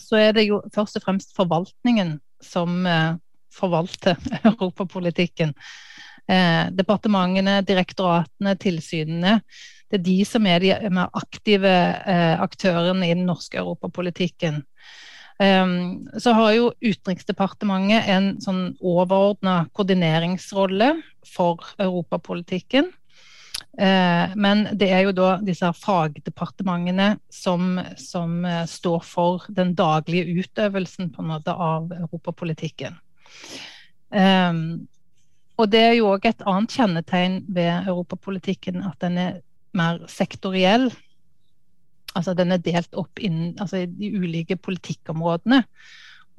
så 0.00 0.18
er 0.20 0.36
det 0.36 0.46
jo 0.48 0.60
først 0.74 0.98
og 0.98 1.06
fremst 1.06 1.34
forvaltningen 1.36 2.16
som 2.44 2.86
eh, 2.86 3.16
forvalter 3.54 4.18
europapolitikken. 4.52 5.54
Eh, 6.26 6.66
departementene, 6.74 7.60
direktoratene, 7.66 8.56
tilsynene. 8.60 9.40
Det 9.86 10.00
er 10.00 10.06
de 10.06 10.16
som 10.26 10.46
er 10.50 10.62
de 10.64 10.72
mer 10.90 11.12
aktive 11.14 11.70
eh, 11.70 12.34
aktørene 12.42 13.06
i 13.06 13.14
den 13.14 13.26
norske 13.28 13.60
europapolitikken. 13.62 14.64
Um, 15.36 16.06
så 16.16 16.32
har 16.32 16.54
jo 16.56 16.70
Utenriksdepartementet 16.80 18.06
en 18.08 18.30
sånn 18.40 18.70
overordna 18.80 19.66
koordineringsrolle 19.76 20.94
for 21.28 21.60
europapolitikken. 21.76 22.88
Eh, 23.76 24.36
men 24.40 24.62
det 24.72 24.88
er 24.88 25.02
jo 25.04 25.12
da 25.12 25.34
disse 25.44 25.68
fagdepartementene 25.76 27.18
som, 27.32 27.76
som 28.00 28.38
eh, 28.48 28.62
står 28.68 29.02
for 29.04 29.44
den 29.52 29.74
daglige 29.76 30.40
utøvelsen 30.40 31.10
på 31.12 31.20
en 31.20 31.32
måte 31.34 31.52
av 31.52 31.92
europapolitikken. 31.92 32.96
Um, 34.08 34.86
og 35.60 35.68
det 35.72 35.82
er 35.82 35.94
jo 35.98 36.08
òg 36.14 36.24
et 36.28 36.44
annet 36.48 36.72
kjennetegn 36.72 37.40
ved 37.52 37.88
europapolitikken 37.90 38.80
at 38.86 38.96
den 39.04 39.20
er 39.20 39.38
mer 39.76 40.00
sektoriell. 40.08 40.88
Altså 42.16 42.32
den 42.36 42.56
er 42.56 42.64
delt 42.64 42.96
opp 42.96 43.20
innen 43.20 43.58
altså 43.60 43.84
de 43.84 44.12
ulike 44.16 44.56
politikkområdene. 44.56 45.62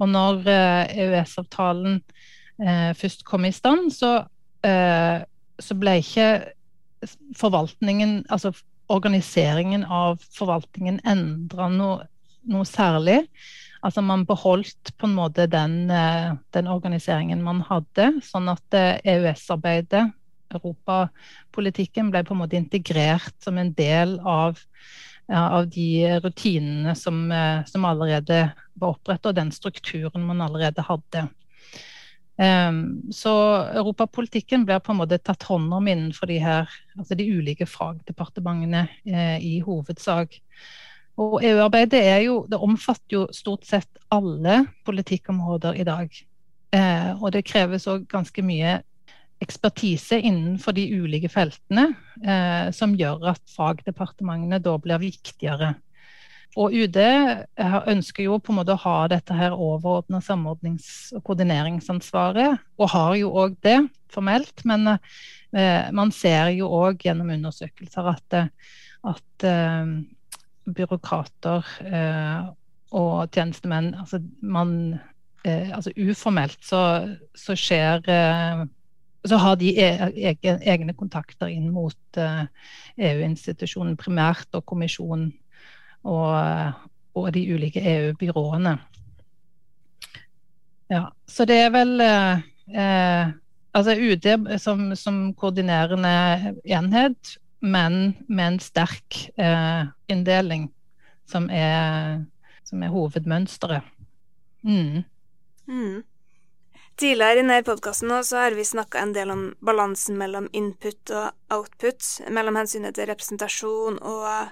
Og 0.02 0.10
når 0.10 0.42
EØS-avtalen 0.46 2.00
uh, 2.02 2.92
først 2.98 3.26
kom 3.26 3.46
i 3.46 3.54
stand, 3.54 3.90
så, 3.94 4.12
så 4.58 5.74
ble 5.78 5.98
ikke 6.02 6.30
forvaltningen, 7.36 8.24
altså 8.32 8.52
organiseringen 8.88 9.84
av 9.84 10.22
forvaltningen 10.34 11.00
endra 11.08 11.68
noe, 11.72 12.06
noe, 12.48 12.66
særlig. 12.68 13.20
Altså 13.84 14.02
Man 14.02 14.24
beholdt 14.26 14.94
på 14.98 15.06
en 15.06 15.16
måte 15.18 15.46
den, 15.50 15.90
eh, 15.90 16.32
den 16.56 16.70
organiseringen 16.70 17.42
man 17.44 17.60
hadde, 17.68 18.10
sånn 18.24 18.48
at 18.50 18.78
EØS-arbeidet, 19.04 20.08
eh, 20.08 20.08
e 20.08 20.56
europapolitikken, 20.56 22.10
ble 22.10 22.24
på 22.24 22.34
en 22.34 22.42
måte 22.42 22.56
integrert 22.56 23.34
som 23.44 23.58
en 23.58 23.72
del 23.76 24.18
av, 24.24 24.58
av 25.28 25.68
de 25.68 26.18
rutinene 26.24 26.96
som, 26.96 27.30
eh, 27.30 27.64
som 27.68 27.84
allerede 27.84 28.52
var 28.74 28.96
opprettet, 28.96 29.26
og 29.26 29.34
den 29.36 29.52
strukturen 29.52 30.24
man 30.26 30.40
allerede 30.40 30.82
hadde. 30.82 31.28
Um, 32.38 33.10
så 33.10 33.32
europapolitikken 33.74 34.62
blir 34.66 34.78
på 34.78 34.92
en 34.94 35.00
måte 35.00 35.18
tatt 35.18 35.42
hånd 35.48 35.72
om 35.74 35.88
innenfor 35.90 36.30
de 36.30 36.36
her, 36.38 36.70
altså 36.94 37.16
de 37.18 37.26
ulike 37.26 37.66
fagdepartementene 37.66 38.84
eh, 39.10 39.38
i 39.42 39.56
hovedsak. 39.66 40.38
Og 41.18 41.40
EU-arbeidet 41.42 41.98
er 41.98 42.20
jo, 42.28 42.44
det 42.46 42.60
omfatter 42.62 43.16
jo 43.16 43.24
stort 43.34 43.66
sett 43.66 43.90
alle 44.14 44.60
politikkområder 44.86 45.80
i 45.82 45.86
dag. 45.88 46.14
Eh, 46.78 47.10
og 47.16 47.32
det 47.34 47.42
kreves 47.48 47.88
òg 47.90 48.06
ganske 48.10 48.44
mye 48.46 48.76
ekspertise 49.42 50.20
innenfor 50.22 50.74
de 50.78 50.86
ulike 50.94 51.30
feltene, 51.30 51.88
eh, 52.22 52.70
som 52.74 52.94
gjør 52.98 53.32
at 53.34 53.42
fagdepartementene 53.50 54.62
da 54.62 54.78
blir 54.82 55.02
viktigere. 55.02 55.74
Og 56.58 56.74
UD 56.74 56.98
ønsker 57.92 58.24
jo 58.24 58.38
på 58.42 58.52
en 58.52 58.58
måte 58.58 58.74
å 58.74 58.82
ha 58.82 58.96
dette 59.12 59.34
her 59.36 59.54
overordna 59.54 60.18
samordnings- 60.24 61.12
og 61.14 61.22
koordineringsansvaret, 61.28 62.58
og 62.78 62.92
har 62.94 63.16
jo 63.20 63.32
òg 63.44 63.58
det 63.62 63.78
formelt. 64.10 64.64
Men 64.66 64.96
eh, 64.96 65.90
man 65.94 66.10
ser 66.14 66.50
jo 66.56 66.70
òg 66.80 67.04
gjennom 67.06 67.30
undersøkelser 67.36 68.10
at, 68.14 68.38
at 69.12 69.46
eh, 69.46 69.92
byråkrater 70.68 71.70
eh, 71.86 72.48
og 72.98 73.28
tjenestemenn 73.34 73.92
altså 74.00 74.20
man 74.40 74.98
eh, 75.44 75.70
altså 75.76 75.92
Uformelt 75.96 76.58
så, 76.64 76.82
så 77.36 77.56
skjer 77.58 78.04
eh, 78.08 78.64
så 79.28 79.36
har 79.42 79.56
de 79.60 79.72
e, 79.74 79.88
egne 80.40 80.94
kontakter 80.96 81.50
inn 81.50 81.68
mot 81.74 82.20
eh, 82.20 82.44
EU-institusjonen 83.10 83.96
primært, 83.98 84.48
og 84.54 84.64
kommisjonen 84.68 85.32
og, 86.08 86.86
og 87.18 87.28
de 87.34 87.44
ulike 87.54 87.82
EU-byråene. 87.82 88.76
Ja, 90.88 91.04
så 91.28 91.44
det 91.48 91.60
er 91.66 91.74
vel 91.74 92.00
eh, 92.00 92.48
eh 92.72 93.36
altså 93.78 93.94
UD 93.94 94.26
som, 94.58 94.96
som, 94.96 95.34
koordinerende 95.38 96.54
enhet, 96.64 97.36
men 97.60 98.14
med 98.26 98.46
en 98.46 98.60
sterk 98.60 99.28
eh, 99.36 99.84
inndeling, 100.10 100.68
som 101.30 101.46
er, 101.50 102.24
som 102.64 102.82
er 102.82 102.90
hovedmønsteret. 102.90 103.86
Mm. 104.62 105.04
Mm. 105.68 106.02
Tidligere 106.98 107.32
i 107.32 107.40
denne 107.42 107.62
podkasten 107.62 108.10
har 108.10 108.56
vi 108.56 108.64
snakka 108.64 108.98
en 108.98 109.12
del 109.14 109.30
om 109.30 109.42
balansen 109.62 110.18
mellom 110.18 110.48
input 110.52 111.12
og 111.14 111.54
output, 111.54 112.02
mellom 112.34 112.58
hensynet 112.58 112.96
til 112.98 113.06
representasjon 113.12 114.00
og 114.02 114.48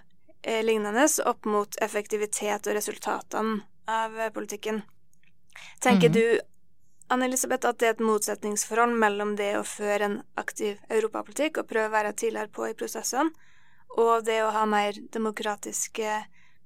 lignende, 0.62 1.07
opp 1.25 1.45
mot 1.45 1.79
effektivitet 1.83 2.67
og 2.67 2.76
resultatene 2.79 3.61
av 3.91 4.21
eh, 4.21 4.31
politikken. 4.31 4.83
Tenker 5.81 6.09
mm. 6.09 6.12
du 6.12 6.41
Anne-Elisabeth, 7.09 7.67
at 7.69 7.79
det 7.79 7.88
er 7.88 7.95
et 7.95 8.03
motsetningsforhold 8.03 8.97
mellom 8.99 9.37
det 9.38 9.53
å 9.59 9.67
føre 9.67 10.09
en 10.09 10.17
aktiv 10.38 10.81
europapolitikk 10.91 11.61
og 11.62 11.69
prøve 11.71 11.91
å 11.91 11.95
være 11.95 12.17
tidligere 12.19 12.50
på 12.50 12.67
i 12.71 12.75
prosessene, 12.79 13.31
og 13.97 14.26
det 14.26 14.41
å 14.43 14.50
ha 14.55 14.65
mer 14.69 14.99
demokratiske 15.15 16.19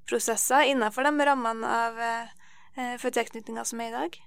prosesser 0.09 0.71
innenfor 0.73 1.07
de 1.07 1.29
rammene 1.29 1.77
av 1.85 2.01
eh, 2.01 2.37
eh 2.77 2.97
for 2.99 3.13
tilknytninga 3.15 3.65
som 3.65 3.81
er 3.81 3.93
i 3.93 3.97
dag? 3.97 4.21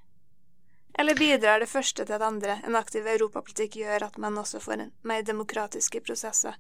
Eller 1.00 1.18
bidrar 1.18 1.60
det 1.60 1.70
første 1.70 2.06
til 2.06 2.20
det 2.20 2.26
andre? 2.26 2.60
En 2.64 2.76
aktiv 2.78 3.08
europapolitikk 3.08 3.80
gjør 3.82 4.06
at 4.10 4.18
man 4.18 4.38
også 4.38 4.62
får 4.62 4.90
mer 5.02 5.26
demokratiske 5.26 6.02
prosesser? 6.06 6.54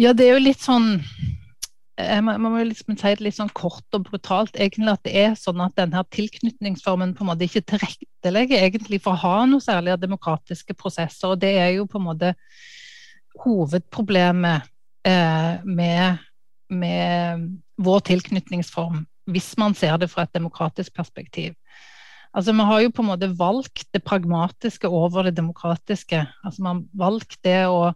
Ja, 0.00 0.14
det 0.16 0.24
er 0.24 0.38
jo 0.38 0.44
litt 0.46 0.62
sånn 0.62 0.94
eh, 2.00 2.20
man 2.24 2.40
må 2.40 2.62
liksom 2.64 2.96
si 2.96 3.12
det 3.12 3.24
litt 3.26 3.36
sånn 3.36 3.52
kort 3.52 3.96
og 3.96 4.06
brutalt 4.08 4.56
egentlig 4.56 4.94
at 4.94 5.04
det 5.04 5.14
er 5.20 5.34
sånn 5.36 5.60
at 5.64 5.76
denne 5.76 6.00
tilknytningsformen 6.16 7.12
på 7.16 7.24
en 7.24 7.32
måte 7.32 7.44
ikke 7.44 7.64
tilrettelegger 7.74 8.64
egentlig 8.64 9.02
for 9.04 9.16
å 9.16 9.22
ha 9.22 9.46
noe 9.50 9.64
særlig 9.64 9.92
av 9.94 10.00
demokratiske 10.00 10.76
prosesser. 10.78 11.34
og 11.34 11.42
Det 11.44 11.52
er 11.60 11.74
jo 11.76 11.88
på 11.90 12.00
en 12.00 12.08
måte 12.08 12.34
hovedproblemet 13.44 14.68
eh, 15.08 15.60
med, 15.64 16.24
med 16.72 17.48
vår 17.76 18.04
tilknytningsform, 18.08 19.04
hvis 19.28 19.52
man 19.60 19.76
ser 19.76 20.00
det 20.00 20.08
fra 20.12 20.24
et 20.24 20.34
demokratisk 20.34 20.94
perspektiv. 20.96 21.54
Altså, 22.32 22.52
Vi 22.56 22.64
har 22.64 22.80
jo 22.80 22.90
på 22.96 23.02
en 23.04 23.10
måte 23.12 23.28
valgt 23.36 23.88
det 23.92 24.04
pragmatiske 24.04 24.88
over 24.88 25.28
det 25.28 25.36
demokratiske. 25.36 26.26
Altså, 26.44 26.62
Man 26.62 26.76
har 26.76 27.08
valgt 27.10 27.42
det 27.44 27.66
å 27.68 27.92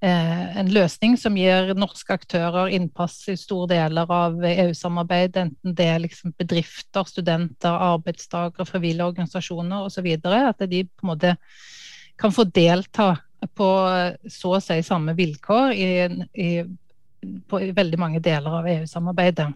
En 0.00 0.70
løsning 0.72 1.18
som 1.20 1.34
gir 1.36 1.74
norske 1.76 2.14
aktører 2.16 2.70
innpass 2.72 3.18
i 3.28 3.34
store 3.36 3.68
deler 3.74 4.08
av 4.08 4.38
EU-samarbeidet, 4.48 5.42
enten 5.42 5.74
det 5.76 5.88
er 5.92 6.00
liksom 6.00 6.32
bedrifter, 6.40 7.04
studenter, 7.04 7.74
arbeidstakere, 7.92 8.64
frivillige 8.64 9.10
organisasjoner 9.12 9.84
osv. 9.90 10.08
At 10.24 10.64
de 10.70 10.86
på 10.88 11.04
en 11.04 11.10
måte 11.12 11.34
kan 12.20 12.32
få 12.32 12.46
delta 12.48 13.12
på 13.56 13.68
så 14.28 14.54
å 14.56 14.62
si 14.64 14.80
samme 14.84 15.12
vilkår 15.16 15.72
i, 15.76 15.90
i, 16.32 16.50
på, 17.48 17.60
i 17.60 17.74
veldig 17.76 18.00
mange 18.00 18.22
deler 18.24 18.60
av 18.60 18.68
EU-samarbeidet. 18.72 19.50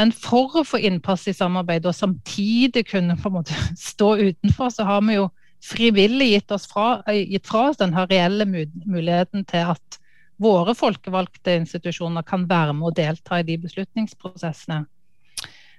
Men 0.00 0.12
for 0.16 0.60
å 0.60 0.64
få 0.64 0.80
innpass 0.80 1.26
i 1.28 1.36
samarbeidet 1.36 1.90
og 1.90 1.96
samtidig 1.96 2.86
kunne 2.88 3.18
på 3.20 3.28
en 3.28 3.36
måte 3.40 3.56
stå 3.90 4.14
utenfor, 4.16 4.72
så 4.72 4.88
har 4.88 5.04
vi 5.04 5.18
jo 5.18 5.28
frivillig 5.62 6.30
gitt, 6.32 6.50
oss 6.54 6.66
fra, 6.70 7.02
gitt 7.12 7.48
fra 7.48 7.68
oss 7.70 7.80
den 7.80 7.94
reelle 7.94 8.46
muligheten 8.48 9.44
til 9.48 9.74
at 9.74 10.00
våre 10.40 10.72
folkevalgte 10.76 11.58
institusjoner 11.60 12.24
kan 12.24 12.46
være 12.48 12.72
med 12.76 12.88
og 12.88 12.96
delta 12.96 13.40
i 13.40 13.46
de 13.46 13.58
beslutningsprosessene. 13.60 14.84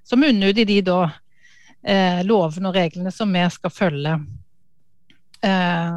Som 0.05 0.21
munner 0.21 0.51
ut 0.51 0.61
i 0.61 0.67
de 0.69 0.79
da, 0.85 0.99
eh, 1.81 2.21
lovene 2.25 2.69
og 2.69 2.77
reglene 2.77 3.13
som 3.13 3.33
vi 3.33 3.45
skal 3.49 3.73
følge. 3.73 4.19
Eh, 5.41 5.95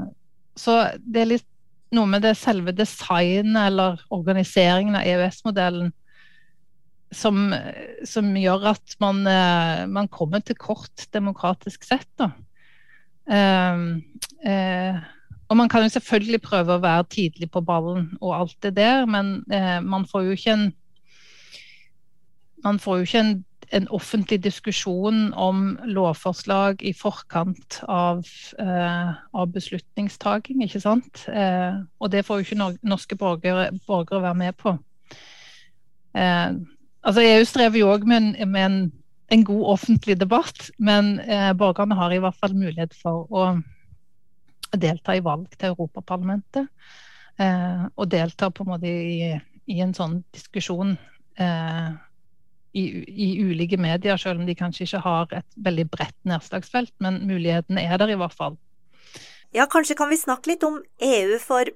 så 0.57 0.79
det 1.05 1.21
er 1.21 1.33
litt 1.35 1.51
noe 1.95 2.09
med 2.11 2.25
det 2.25 2.35
selve 2.39 2.73
designet 2.75 3.69
eller 3.69 4.01
organiseringen 4.15 4.97
av 4.99 5.07
EØS-modellen 5.07 5.93
som, 7.15 7.53
som, 8.09 8.33
gjør 8.37 8.71
at 8.73 8.97
man, 9.03 9.23
eh, 9.29 9.85
man, 9.87 10.09
kommer 10.09 10.43
til 10.43 10.59
kort 10.59 11.07
demokratisk 11.15 11.85
sett. 11.87 12.09
Da. 12.19 12.33
Eh, 13.31 13.85
eh, 14.51 15.03
og 15.49 15.57
man 15.57 15.69
kan 15.69 15.83
jo 15.83 15.89
selvfølgelig 15.89 16.41
prøve 16.45 16.77
å 16.77 16.83
være 16.83 17.09
tidlig 17.11 17.51
på 17.53 17.63
ballen 17.65 18.13
og 18.21 18.37
alt 18.41 18.57
det 18.63 18.77
der, 18.77 19.05
men 19.07 19.37
eh, 19.53 19.81
man 19.85 20.07
får 20.09 20.29
jo 20.29 20.39
ikke 20.39 20.57
en 20.59 20.71
man 22.65 22.79
får 22.81 22.97
jo 22.97 23.05
ikke 23.05 23.21
en, 23.21 23.33
en, 23.77 23.89
offentlig 23.93 24.39
diskusjon 24.45 25.35
om 25.37 25.79
lovforslag 25.85 26.81
i 26.81 26.95
forkant 26.97 27.83
av, 27.89 28.23
eh, 28.59 29.11
av 29.35 29.51
beslutningstaking, 29.53 30.63
ikke 30.65 30.81
sant. 30.81 31.27
Eh, 31.29 31.77
og 32.01 32.13
det 32.13 32.25
får 32.25 32.41
jo 32.41 32.47
ikke 32.47 32.71
norske 32.81 33.19
borgere, 33.21 33.69
borgere 33.87 34.23
være 34.23 34.41
med 34.41 34.57
på. 34.57 34.79
Eh, 36.17 36.57
Altså 37.05 37.21
EU 37.21 37.45
strever 37.45 37.79
jo 37.79 37.91
òg 37.93 38.07
med, 38.09 38.47
med 38.49 38.65
en, 38.65 38.77
en, 39.33 39.45
god 39.45 39.65
offentlig 39.75 40.19
debatt, 40.21 40.71
men 40.79 41.19
eh, 41.21 41.53
borgerne 41.57 41.97
har 41.99 42.13
i 42.13 42.21
hvert 42.23 42.39
fall 42.41 42.55
mulighet 42.57 42.95
for 42.99 43.29
å 43.31 43.47
delta 44.75 45.15
i 45.17 45.23
valg 45.25 45.53
til 45.59 45.73
Europaparlamentet. 45.73 46.69
Eh, 47.41 47.85
og 47.97 48.11
delta 48.13 48.51
på 48.51 48.65
en 48.65 48.73
måte 48.75 48.91
i, 48.91 49.33
i 49.71 49.81
en 49.83 49.95
sånn 49.97 50.21
diskusjon 50.35 50.95
eh, 51.41 51.89
i, 52.75 52.85
i, 53.07 53.29
ulike 53.43 53.79
medier, 53.81 54.19
selv 54.21 54.43
om 54.43 54.47
de 54.49 54.57
kanskje 54.59 54.87
ikke 54.89 55.03
har 55.07 55.35
et 55.41 55.59
veldig 55.67 55.87
bredt 55.91 56.17
nedslagsfelt. 56.29 56.95
Men 57.05 57.23
mulighetene 57.29 57.87
er 57.87 57.99
der 58.03 58.15
i 58.15 58.19
hvert 58.19 58.35
fall. 58.35 58.59
Ja, 59.55 59.69
kanskje 59.71 59.97
kan 59.99 60.11
vi 60.11 60.19
snakke 60.19 60.51
litt 60.51 60.67
om 60.67 60.81
EU, 60.83 61.39
for 61.43 61.71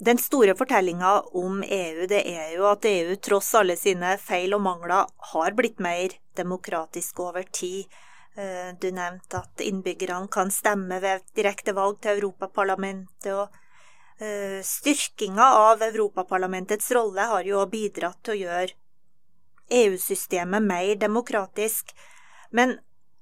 den 0.00 0.18
store 0.18 0.54
fortellinga 0.56 1.10
om 1.36 1.62
EU 1.62 2.06
det 2.08 2.22
er 2.24 2.54
jo 2.54 2.64
at 2.70 2.86
EU 2.88 3.16
tross 3.20 3.50
alle 3.58 3.76
sine 3.76 4.14
feil 4.20 4.54
og 4.56 4.62
mangler 4.64 5.10
har 5.32 5.56
blitt 5.58 5.82
mer 5.82 6.14
demokratisk 6.40 7.20
over 7.20 7.44
tid. 7.52 7.84
Eh, 8.32 8.72
du 8.80 8.88
nevnte 8.96 9.42
at 9.42 9.60
innbyggerne 9.60 10.30
kan 10.32 10.52
stemme 10.54 11.02
ved 11.04 11.26
direkte 11.36 11.76
valg 11.76 12.00
til 12.00 12.16
Europaparlamentet. 12.16 13.28
og 13.34 14.24
eh, 14.24 14.64
Styrkinga 14.64 15.52
av 15.68 15.84
Europaparlamentets 15.84 16.90
rolle 16.96 17.28
har 17.34 17.44
jo 17.44 17.66
bidratt 17.68 18.22
til 18.24 18.38
å 18.38 18.40
gjøre 18.44 18.78
EU-systemet 19.84 20.64
mer 20.64 20.94
demokratisk. 20.96 21.92
Men 22.50 22.78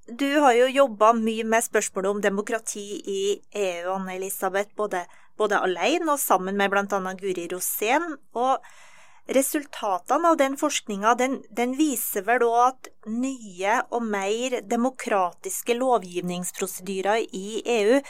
du 0.07 0.29
har 0.39 0.55
jo 0.55 0.71
jobba 0.71 1.11
mye 1.13 1.45
med 1.45 1.67
spørsmålet 1.67 2.11
om 2.11 2.21
demokrati 2.23 3.03
i 3.03 3.23
EU, 3.53 3.91
Anne-Elisabeth, 3.99 4.77
både 4.77 5.03
både 5.39 5.61
alene 5.63 6.13
og 6.15 6.21
sammen 6.23 6.59
med 6.59 6.73
bl.a. 6.73 7.15
Guri 7.19 7.47
Rosén. 7.53 8.17
Og 8.37 8.63
resultatene 9.35 10.33
av 10.33 10.39
den 10.41 10.57
forskninga 10.61 11.15
den, 11.21 11.39
den, 11.51 11.77
viser 11.79 12.25
vel 12.27 12.47
òg 12.49 12.61
at 12.67 12.91
nye 13.13 13.81
og 13.93 14.07
mer 14.09 14.61
demokratiske 14.65 15.77
lovgivningsprosedyrer 15.79 17.29
i 17.37 17.63
EU 17.79 18.01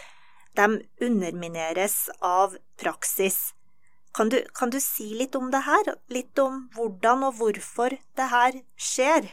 de 0.58 0.68
undermineres 1.04 2.08
av 2.24 2.56
praksis. 2.80 3.52
Kan 4.14 4.32
du, 4.32 4.40
kan 4.54 4.70
du 4.70 4.80
si 4.82 5.12
litt 5.14 5.36
om 5.38 5.52
det 5.52 5.62
her? 5.66 5.92
Litt 6.10 6.38
om 6.42 6.64
hvordan 6.74 7.28
og 7.28 7.36
hvorfor 7.38 7.94
det 8.18 8.30
her 8.32 8.58
skjer? 8.74 9.28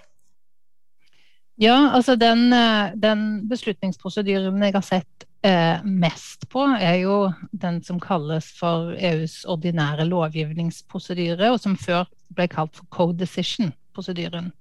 Ja, 1.61 1.91
altså 1.95 2.17
den, 2.19 2.51
eh, 2.53 2.91
den 2.99 3.47
beslutningsprosedyren 3.47 4.63
jeg 4.63 4.75
har 4.75 4.83
sett 4.83 5.25
eh, 5.45 5.79
mest 5.83 6.49
på, 6.51 6.65
er 6.75 6.97
jo 7.05 7.29
den 7.55 7.79
som 7.83 7.99
kalles 8.03 8.49
for 8.57 8.91
EUs 8.97 9.43
ordinære 9.47 10.07
lovgivningsprosedyre, 10.09 11.53
og 11.53 11.61
som 11.63 11.77
før 11.79 12.09
ble 12.35 12.49
kalt 12.51 12.75
for 12.75 12.89
co-decision-prosedyren. 12.91 14.51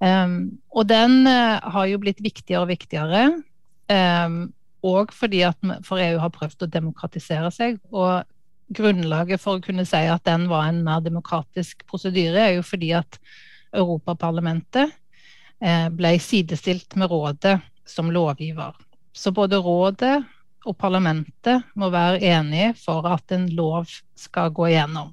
Um, 0.00 0.62
og 0.72 0.86
den 0.88 1.26
uh, 1.28 1.60
har 1.60 1.90
jo 1.90 1.98
blitt 2.00 2.22
viktigere 2.24 2.62
og 2.64 2.70
viktigere. 2.70 3.26
Um, 3.92 4.54
fordi 5.12 5.42
at 5.44 5.58
for 5.84 6.00
EU 6.00 6.16
har 6.22 6.32
prøvd 6.32 6.64
å 6.64 6.70
demokratisere 6.72 7.50
seg. 7.52 7.76
Og 7.92 8.24
grunnlaget 8.72 9.42
for 9.42 9.58
å 9.58 9.64
kunne 9.64 9.84
si 9.84 10.00
at 10.08 10.24
den 10.24 10.48
var 10.48 10.70
en 10.70 10.80
mer 10.86 11.04
demokratisk 11.04 11.84
prosedyre, 11.90 12.40
er 12.40 12.56
jo 12.56 12.64
fordi 12.64 12.94
at 12.96 13.20
Europaparlamentet 13.76 14.96
ble 15.60 16.14
sidestilt 16.24 16.94
med 16.96 17.10
Rådet 17.12 17.58
som 17.84 18.08
lovgiver. 18.10 18.72
Så 19.12 19.32
både 19.34 19.58
rådet 19.60 20.22
og 20.68 20.76
parlamentet 20.78 21.64
må 21.78 21.90
være 21.92 22.20
enige 22.32 22.74
for 22.80 23.06
at 23.08 23.32
en 23.34 23.48
lov 23.56 23.88
skal 24.16 24.52
gå 24.54 24.70
igjennom. 24.70 25.12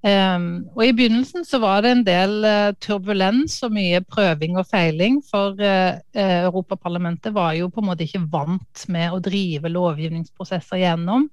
Um, 0.00 0.64
og 0.72 0.80
I 0.86 0.94
begynnelsen 0.96 1.44
så 1.44 1.58
var 1.60 1.82
det 1.84 1.90
en 1.92 2.04
del 2.06 2.38
uh, 2.46 2.70
turbulens 2.80 3.58
og 3.66 3.74
mye 3.76 4.00
prøving 4.00 4.56
og 4.56 4.64
feiling. 4.70 5.18
For 5.28 5.58
uh, 5.60 5.98
Europaparlamentet 6.16 7.34
var 7.36 7.52
jo 7.58 7.68
på 7.68 7.82
en 7.82 7.90
måte 7.90 8.06
ikke 8.06 8.22
vant 8.32 8.86
med 8.88 9.12
å 9.12 9.20
drive 9.20 9.68
lovgivningsprosesser 9.68 10.80
gjennom. 10.86 11.28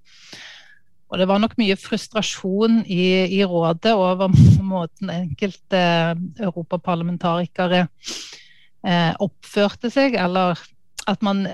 Og 1.08 1.22
det 1.22 1.28
var 1.30 1.40
nok 1.40 1.56
mye 1.60 1.78
frustrasjon 1.80 2.82
i, 2.84 3.04
i 3.38 3.44
rådet 3.48 3.94
over 3.96 4.32
måten 4.74 5.12
enkelte 5.14 5.82
europaparlamentarikere 6.40 7.86
eh, 7.86 9.14
oppførte 9.24 9.92
seg, 9.94 10.18
eller 10.20 10.60
at 11.08 11.24
man 11.24 11.46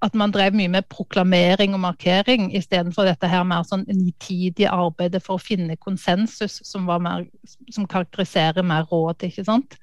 at 0.00 0.14
man 0.16 0.32
drev 0.32 0.54
mye 0.56 0.70
med 0.72 0.88
proklamering 0.88 1.74
og 1.76 1.82
markering 1.82 2.48
istedenfor 2.56 3.04
dette 3.08 3.28
her 3.28 3.44
mer 3.44 3.66
sånn 3.68 3.84
nitidige 3.88 4.72
arbeidet 4.72 5.20
for 5.24 5.36
å 5.36 5.42
finne 5.42 5.76
konsensus, 5.76 6.60
som, 6.64 6.88
mer, 7.04 7.26
som 7.68 7.88
karakteriserer 7.88 8.64
mer 8.64 8.88
råd, 8.88 9.26
ikke 9.28 9.44
sant. 9.44 9.76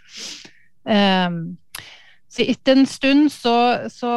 Um, 0.88 1.58
etter 2.43 2.78
en 2.78 2.86
stund 2.89 3.32
så, 3.34 3.56
så, 3.89 4.12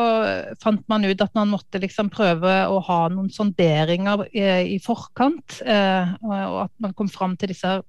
fant 0.62 0.82
man 0.92 1.06
ut 1.08 1.22
at 1.24 1.34
man 1.38 1.50
måtte 1.52 1.80
liksom 1.80 2.10
prøve 2.12 2.52
å 2.68 2.78
ha 2.86 3.00
noen 3.12 3.30
sonderinger 3.32 4.26
i, 4.30 4.46
i 4.76 4.78
forkant, 4.84 5.60
Eh, 5.60 6.12
og 6.24 6.56
at 6.66 6.72
man 6.82 6.94
kom 6.96 7.08
fram 7.10 7.36
til 7.38 7.52
disse 7.52 7.80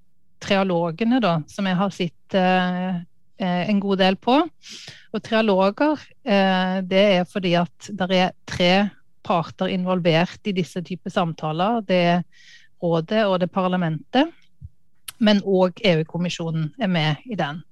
trialogene 0.42 1.20
da, 1.24 1.38
som 1.50 1.68
jeg 1.70 1.78
har 1.78 1.92
sett 1.94 2.36
uh, 2.38 3.02
Eh, 3.42 3.70
en 3.70 3.80
god 3.80 3.98
del 3.98 4.18
på. 4.22 4.36
Og 5.12 5.24
trialoger, 5.26 6.02
eh, 6.24 6.82
det 6.86 7.06
er 7.18 7.24
fordi 7.26 7.56
at 7.58 7.88
det 7.90 8.10
er 8.14 8.36
tre 8.46 8.90
parter 9.26 9.72
involvert 9.74 10.46
i 10.46 10.54
disse 10.54 10.82
typer 10.86 11.10
samtaler. 11.10 11.82
Det 11.82 11.96
er 11.96 12.22
rådet 12.84 13.26
og 13.26 13.40
det 13.42 13.50
parlamentet, 13.52 14.30
men 15.18 15.42
òg 15.42 15.82
EU-kommisjonen 15.82 16.70
er 16.80 16.88
med 16.88 17.16
i 17.26 17.36
den. 17.36 17.64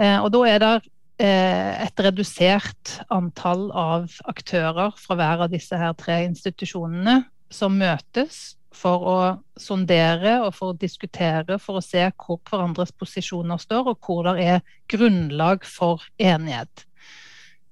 Eh, 0.00 0.18
og 0.18 0.32
da 0.32 0.42
er 0.42 0.58
det 0.58 0.74
et 1.22 2.00
redusert 2.02 2.96
antall 3.14 3.68
av 3.70 4.10
aktører 4.26 4.96
fra 4.98 5.14
hver 5.18 5.44
av 5.46 5.52
disse 5.52 5.78
her 5.78 5.94
tre 5.98 6.24
institusjonene 6.26 7.20
som 7.54 7.76
møtes 7.78 8.56
for 8.74 9.06
å 9.06 9.18
sondere 9.60 10.40
og 10.42 10.50
for 10.56 10.72
å 10.72 10.78
diskutere, 10.78 11.60
for 11.62 11.78
å 11.78 11.84
se 11.84 12.02
hvor 12.18 12.40
hverandres 12.48 12.90
posisjoner 12.98 13.60
står, 13.62 13.92
og 13.92 14.02
hvor 14.02 14.26
det 14.26 14.48
er 14.56 14.64
grunnlag 14.90 15.62
for 15.68 16.02
enighet. 16.18 16.86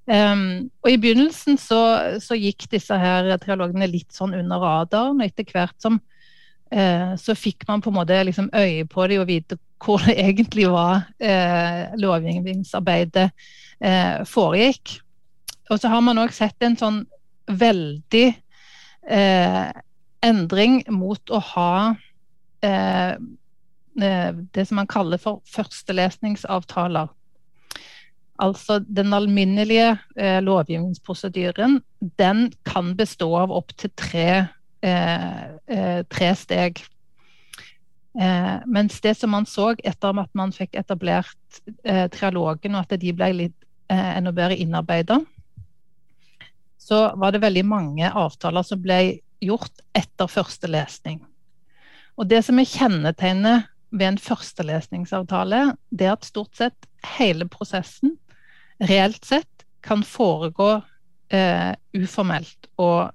Um, 0.07 0.71
og 0.83 0.89
I 0.91 0.99
begynnelsen 0.99 1.59
så, 1.63 1.81
så, 2.23 2.35
gikk 2.35 2.67
disse 2.73 2.97
her 2.99 3.29
trialogene 3.43 3.87
litt 3.91 4.11
sånn 4.15 4.35
under 4.35 4.63
radaren. 4.63 5.21
og 5.21 5.27
Etter 5.27 5.47
hvert 5.47 5.77
som 5.83 6.01
så 7.21 7.35
fikk 7.37 7.67
man 7.69 7.83
på 7.85 7.91
en 7.91 7.97
måte 7.99 8.17
liksom 8.25 8.47
øye 8.57 8.87
på 8.89 9.05
det 9.11 9.19
og 9.21 9.27
vite 9.29 9.59
hvor 9.83 10.01
det 10.07 10.15
egentlig 10.25 10.71
var 10.73 11.03
eh, 11.21 11.93
lovgivningsarbeidet 12.01 13.27
eh, 13.83 14.23
foregikk. 14.25 14.95
Og 15.69 15.83
så 15.83 15.91
har 15.93 16.01
man 16.01 16.23
òg 16.23 16.33
sett 16.33 16.65
en 16.65 16.79
sånn 16.81 17.03
veldig 17.53 18.27
endring 20.23 20.83
mot 20.95 21.33
å 21.35 21.41
ha 21.53 21.75
eh, 22.65 23.13
eh, 24.03 24.31
det 24.55 24.67
som 24.69 24.81
man 24.81 24.91
kaller 24.91 25.21
for 25.23 25.43
førstelesningsavtaler. 25.51 27.11
Altså 28.43 28.81
den 28.83 29.15
alminnelige 29.15 29.93
eh, 30.17 30.41
lovgivningsprosedyren, 30.43 31.81
den 32.19 32.49
kan 32.67 32.95
bestå 32.99 33.31
av 33.43 33.55
opptil 33.55 33.93
tre, 33.99 34.29
eh, 34.33 34.47
eh, 34.47 34.62
tre 34.83 36.31
steg. 36.35 36.81
Eh, 38.21 38.57
mens 38.67 39.01
det 39.01 39.15
som 39.15 39.31
man 39.33 39.47
så 39.49 39.71
etter 39.79 40.19
at 40.21 40.33
man 40.37 40.53
fikk 40.53 40.75
etablert 40.77 41.61
eh, 41.85 42.09
trialogen, 42.13 42.75
og 42.77 42.85
at 42.85 43.01
de 43.01 43.13
ble 43.17 43.31
litt 43.39 43.59
enda 43.93 44.33
bedre 44.33 44.57
innarbeida, 44.57 45.19
så 46.81 47.13
var 47.21 47.35
det 47.35 47.43
veldig 47.43 47.65
mange 47.69 48.09
avtaler 48.09 48.65
som 48.65 48.81
ble 48.81 49.19
gjort 49.43 49.83
etter 49.97 50.31
første 50.31 50.71
lesning. 50.71 51.21
Og 52.17 52.29
Det 52.29 52.43
som 52.45 52.59
er 52.61 52.69
kjennetegnet 52.69 53.69
ved 53.93 54.07
en 54.07 54.21
førstelesningsavtale, 54.21 55.75
det 55.91 56.09
er 56.09 56.15
at 56.17 56.29
stort 56.29 56.57
sett 56.57 56.89
hele 57.19 57.49
prosessen 57.51 58.17
reelt 58.83 59.25
sett 59.25 59.67
kan 59.85 60.05
foregå 60.07 60.71
eh, 61.33 61.73
uformelt 61.97 62.71
og 62.81 63.13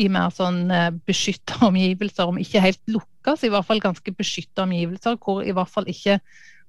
i 0.00 0.08
mer 0.12 0.32
sånn 0.34 0.64
eh, 0.72 0.88
beskytta 1.06 1.60
omgivelser, 1.68 2.30
om 2.30 2.40
ikke 2.40 2.64
helt 2.64 2.82
lukka, 2.90 3.36
så 3.36 3.48
i 3.48 3.52
hvert 3.52 3.68
fall 3.68 3.82
ganske 3.82 4.14
beskytta 4.16 4.66
omgivelser, 4.66 5.18
hvor 5.20 5.44
i 5.44 5.54
hvert 5.56 5.72
fall 5.72 5.88
ikke 5.90 6.18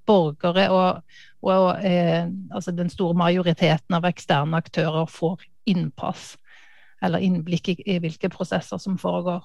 borgere 0.07 0.67
og, 0.75 1.17
og 1.47 1.85
eh, 1.85 2.27
altså 2.51 2.73
den 2.75 2.91
store 2.91 3.15
majoriteten 3.17 3.95
av 3.95 4.07
eksterne 4.09 4.59
aktører 4.59 5.07
får 5.09 5.45
innpass 5.69 6.33
eller 7.03 7.23
innblikk 7.23 7.69
i, 7.71 7.75
i 7.95 7.99
hvilke 8.03 8.31
prosesser 8.31 8.79
som 8.79 8.97
foregår. 8.99 9.43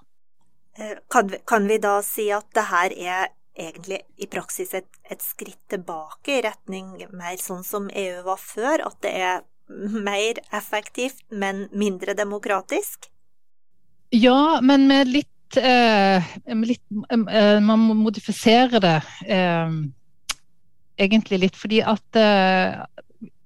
Eh, 0.78 0.96
kan 1.10 1.30
vi, 1.30 1.40
kan 1.46 1.66
vi, 1.70 1.78
da 1.82 1.98
si 2.06 2.28
at 2.34 2.46
det 2.54 2.66
her 2.70 2.94
er 2.94 3.28
egentlig 3.58 4.00
i 4.22 4.28
praksis 4.30 4.74
et, 4.78 4.88
et, 5.10 5.22
skritt 5.22 5.60
tilbake 5.70 6.36
i 6.36 6.42
retning 6.46 6.92
mer 7.10 7.38
sånn 7.42 7.64
som 7.66 7.88
EU 7.90 8.22
var 8.26 8.38
før? 8.38 8.86
At 8.86 9.00
det 9.02 9.14
er 9.18 9.46
mer 9.68 10.38
effektivt, 10.54 11.24
men 11.30 11.66
mindre 11.74 12.14
demokratisk? 12.18 13.10
Ja, 14.10 14.60
men 14.62 14.86
med 14.88 15.08
litt, 15.08 15.56
eh, 15.56 16.24
litt 16.64 16.84
eh, 17.12 17.60
Man 17.60 17.82
må 17.84 17.96
modifisere 17.98 18.80
det 18.80 19.00
eh, 19.28 19.74
egentlig 20.96 21.42
litt. 21.44 21.58
Fordi 21.58 21.82
at 21.84 22.18
eh, 22.18 22.78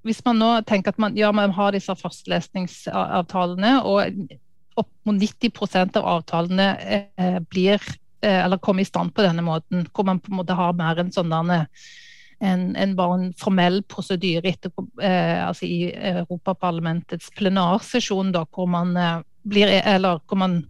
hvis 0.06 0.22
man 0.26 0.38
nå 0.38 0.52
tenker 0.68 0.94
at 0.94 1.02
man, 1.02 1.18
ja, 1.18 1.32
man 1.34 1.54
har 1.54 1.74
disse 1.74 1.94
fastlesningsavtalene, 1.98 3.74
og 3.82 4.38
opp 4.78 4.92
mot 5.04 5.18
90% 5.18 5.98
av 6.00 6.06
avtalene 6.16 6.68
eh, 6.80 7.40
blir 7.50 7.82
eh, 8.22 8.38
eller 8.44 8.62
kommer 8.62 8.86
i 8.86 8.88
stand 8.88 9.12
på 9.14 9.26
denne 9.26 9.44
måten, 9.44 9.84
hvor 9.92 10.06
man 10.08 10.22
på 10.22 10.32
en 10.32 10.40
måte 10.40 10.56
har 10.56 10.78
mer 10.78 11.02
en 11.02 11.12
sånn 11.12 11.34
en, 11.34 12.62
en, 12.74 12.94
bare 12.98 13.18
en 13.18 13.26
formell 13.38 13.82
prosedyre 13.86 14.54
altså 14.98 15.66
i 15.68 15.92
Europaparlamentets 15.92 17.28
plenarsesjon, 17.36 18.32
da, 18.34 18.46
hvor 18.50 18.66
man 18.70 18.96
blir 19.42 19.68
Eller 19.68 20.20
hvor 20.26 20.38
man, 20.38 20.62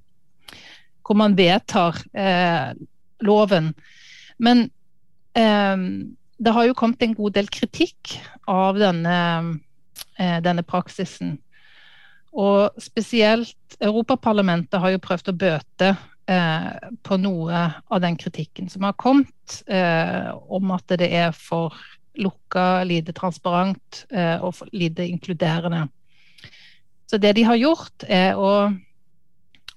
hvor 1.06 1.18
man 1.18 1.36
vedtar 1.36 1.98
eh, 2.14 2.72
loven. 3.20 3.72
Men 4.38 4.70
eh, 5.34 5.76
det 6.38 6.52
har 6.52 6.66
jo 6.66 6.74
kommet 6.78 7.02
en 7.02 7.14
god 7.14 7.36
del 7.36 7.48
kritikk 7.52 8.16
av 8.50 8.78
denne, 8.80 9.18
eh, 10.18 10.38
denne 10.42 10.64
praksisen. 10.66 11.36
Og 12.32 12.80
spesielt 12.80 13.76
Europaparlamentet 13.80 14.80
har 14.80 14.94
jo 14.94 15.02
prøvd 15.04 15.30
å 15.30 15.36
bøte 15.36 15.90
eh, 16.26 16.70
på 17.04 17.18
noe 17.20 17.64
av 17.86 18.02
den 18.02 18.16
kritikken 18.16 18.70
som 18.72 18.86
har 18.88 18.96
kommet, 18.96 19.62
eh, 19.66 20.32
om 20.32 20.72
at 20.72 20.96
det 20.96 21.10
er 21.12 21.34
for 21.36 21.76
lukka, 22.18 22.84
lite 22.88 23.14
transparent 23.16 24.04
eh, 24.10 24.40
og 24.40 24.64
lite 24.72 25.06
inkluderende. 25.08 25.86
Så 27.12 27.18
det 27.20 27.34
de 27.36 27.44
har 27.44 27.58
gjort, 27.60 28.06
er 28.08 28.38
å, 28.40 28.72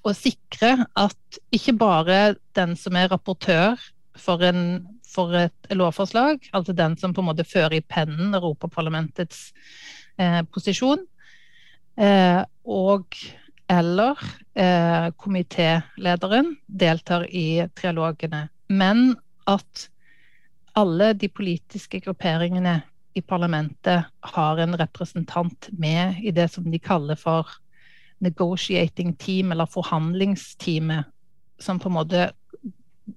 å 0.07 0.11
sikre 0.15 0.85
at 0.95 1.39
ikke 1.51 1.73
bare 1.75 2.19
den 2.55 2.77
som 2.79 2.95
er 2.95 3.09
rapportør 3.11 3.75
for 4.15 4.39
en 4.47 4.85
for 5.15 5.35
et 5.37 5.73
lovforslag, 5.75 6.49
altså 6.55 6.75
den 6.75 6.97
som 6.99 7.13
på 7.15 7.23
en 7.23 7.29
måte 7.29 7.47
fører 7.47 7.77
i 7.77 7.83
pennen 7.87 8.35
Europaparlamentets 8.35 9.47
eh, 10.19 10.41
posisjon, 10.51 11.05
eh, 11.95 12.41
og 12.67 13.19
eller 13.71 14.19
eh, 14.53 15.07
komitélederen 15.17 16.51
deltar 16.67 17.25
i 17.31 17.65
trialogene. 17.77 18.47
Men 18.69 19.15
at 19.49 19.87
alle 20.75 21.13
de 21.17 21.29
politiske 21.31 22.01
grupperingene 22.03 22.81
i 23.15 23.21
parlamentet 23.23 24.09
har 24.35 24.59
en 24.59 24.75
representant 24.77 25.69
med 25.71 26.19
i 26.23 26.33
det 26.35 26.49
som 26.51 26.65
de 26.71 26.79
kaller 26.79 27.15
for 27.15 27.47
negotiating 28.23 29.15
team, 29.19 29.51
eller 29.51 29.69
forhandlingsteamet, 29.71 31.07
som 31.59 31.79
på 31.79 31.89
en 31.89 31.95
måte 31.95 32.25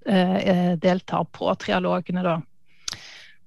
Eh, 0.07 0.37
eh, 0.37 0.79
deltar 0.79 1.25
på 1.25 1.55
trialogene. 1.55 2.23
Da. 2.23 2.43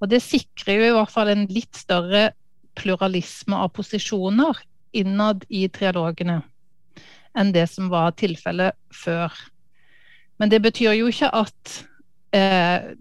Og 0.01 0.09
Det 0.09 0.21
sikrer 0.23 0.79
jo 0.79 0.87
i 0.87 0.93
hvert 0.95 1.13
fall 1.13 1.29
en 1.29 1.45
litt 1.45 1.77
større 1.77 2.31
pluralisme 2.75 3.57
av 3.57 3.69
posisjoner 3.75 4.57
innad 4.97 5.45
i 5.49 5.67
trialogene 5.69 6.41
enn 7.37 7.51
det 7.53 7.67
som 7.69 7.91
var 7.91 8.15
tilfellet 8.17 8.75
før. 8.91 9.31
Men 10.41 10.49
det 10.49 10.63
betyr 10.65 10.97
jo 10.97 11.11
ikke 11.11 11.29
at, 11.29 11.85
eh, 12.33 12.97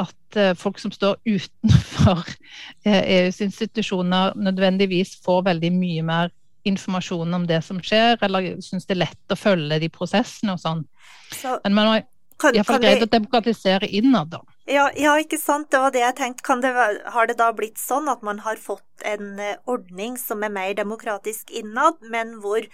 at 0.00 0.38
eh, 0.38 0.52
folk 0.58 0.78
som 0.82 0.92
står 0.94 1.18
utenfor 1.24 2.22
eh, 2.88 3.02
EUs 3.18 3.40
institusjoner, 3.44 4.36
nødvendigvis 4.36 5.16
får 5.24 5.44
veldig 5.50 5.72
mye 5.76 6.06
mer 6.06 6.36
informasjon 6.68 7.34
om 7.34 7.46
det 7.48 7.62
som 7.64 7.80
skjer, 7.80 8.18
eller 8.22 8.54
syns 8.64 8.88
det 8.88 8.96
er 8.96 9.04
lett 9.06 9.32
å 9.32 9.38
følge 9.38 9.80
de 9.80 9.88
prosessene 9.92 10.56
og 10.56 10.62
sånn. 10.62 10.86
Så, 11.32 11.56
Men 11.64 11.76
man 11.76 11.92
har 11.92 12.08
Iallfall 12.40 12.80
greid 12.80 13.04
å 13.04 13.08
demokratisere 13.10 13.88
innad, 13.88 14.30
da. 14.32 14.40
Ja, 14.70 14.86
ja, 14.96 15.16
ikke 15.20 15.36
sant. 15.40 15.68
Det 15.72 15.80
var 15.82 15.92
det 15.92 16.00
jeg 16.00 16.16
tenkte. 16.16 16.56
Det, 16.62 16.70
har 17.12 17.28
det 17.28 17.36
da 17.40 17.50
blitt 17.56 17.80
sånn 17.80 18.08
at 18.08 18.22
man 18.24 18.40
har 18.46 18.60
fått 18.60 19.04
en 19.08 19.40
eh, 19.40 19.58
ordning 19.68 20.16
som 20.20 20.44
er 20.46 20.52
mer 20.54 20.72
demokratisk 20.78 21.50
innad, 21.52 21.98
men 22.12 22.38
hvor 22.44 22.64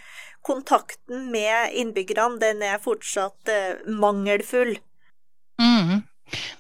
kontakten 0.47 1.31
med 1.33 1.75
innbyggerne 1.75 2.39
den 2.43 2.63
er 2.63 2.83
fortsatt 2.83 3.51
mangelfull? 3.91 4.77
Mm. 5.59 6.05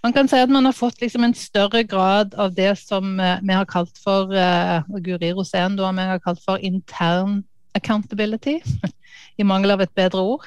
Man 0.04 0.14
kan 0.14 0.28
si 0.30 0.38
at 0.38 0.52
man 0.52 0.68
har 0.68 0.76
fått 0.76 1.00
liksom 1.02 1.24
en 1.26 1.34
større 1.34 1.82
grad 1.88 2.34
av 2.38 2.54
det 2.54 2.72
som 2.78 3.18
uh, 3.18 3.36
vi 3.42 3.56
har 3.56 3.66
kalt 3.66 3.98
for 3.98 4.30
uh, 4.30 4.86
Guri 5.02 5.32
Rosén, 5.34 5.76
da, 5.78 5.90
vi 5.92 6.08
har 6.12 6.22
kalt 6.22 6.42
for 6.44 6.62
intern 6.62 7.42
accountability, 7.76 8.60
i 9.40 9.44
mangel 9.44 9.74
av 9.74 9.82
et 9.84 9.94
bedre 9.98 10.22
ord. 10.22 10.46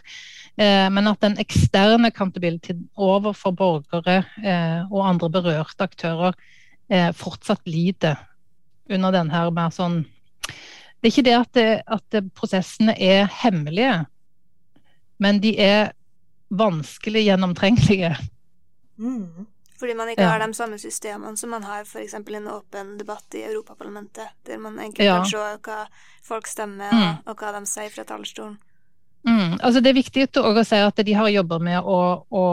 Eh, 0.59 0.87
men 0.91 1.07
at 1.07 1.21
den 1.23 1.37
eksterne 1.39 2.09
accountability 2.11 2.75
overfor 2.99 3.53
borgere 3.55 4.23
eh, 4.43 4.81
og 4.89 5.05
andre 5.07 5.29
berørte 5.31 5.85
aktører 5.85 6.33
eh, 6.91 7.13
fortsatt 7.15 7.63
lider 7.69 8.19
under 8.89 9.13
den 9.15 9.29
her 9.31 9.53
mer 9.55 9.71
sånn 9.71 10.01
Det 10.99 11.07
er 11.07 11.13
ikke 11.13 11.27
det 11.29 11.35
at, 11.37 11.51
det, 11.55 11.67
at 11.87 12.31
prosessene 12.35 12.91
er 12.99 13.29
hemmelige, 13.31 14.01
men 15.15 15.39
de 15.39 15.53
er 15.63 15.93
vanskelig 16.51 17.21
gjennomtrengelige. 17.23 18.17
Mm. 18.99 19.47
Fordi 19.79 19.93
man 19.95 20.09
ikke 20.11 20.25
ja. 20.25 20.33
har 20.33 20.41
de 20.43 20.53
samme 20.53 20.77
systemene 20.79 21.37
som 21.39 21.53
man 21.55 21.63
har 21.63 21.85
f.eks. 21.87 22.13
en 22.13 22.47
åpen 22.51 22.97
debatt 22.99 23.35
i 23.35 23.45
Europaparlamentet, 23.47 24.33
der 24.47 24.57
man 24.59 24.79
egentlig 24.79 25.07
ja. 25.07 25.21
kan 25.21 25.29
se 25.31 25.43
hva 25.63 25.85
folk 26.25 26.47
stemmer, 26.51 26.91
mm. 26.91 27.03
og, 27.03 27.31
og 27.31 27.39
hva 27.39 27.53
de 27.55 27.61
sier 27.69 27.93
fra 27.93 28.03
talerstolen. 28.03 28.57
Mm, 29.27 29.59
altså 29.59 29.81
det 29.83 29.91
er 29.91 29.99
viktig 29.99 30.27
å 30.39 30.51
si 30.63 30.79
at 30.79 30.99
de 31.03 31.15
har 31.15 31.31
jobber 31.31 31.63
med 31.63 31.79
å, 31.83 31.99
å, 32.27 32.43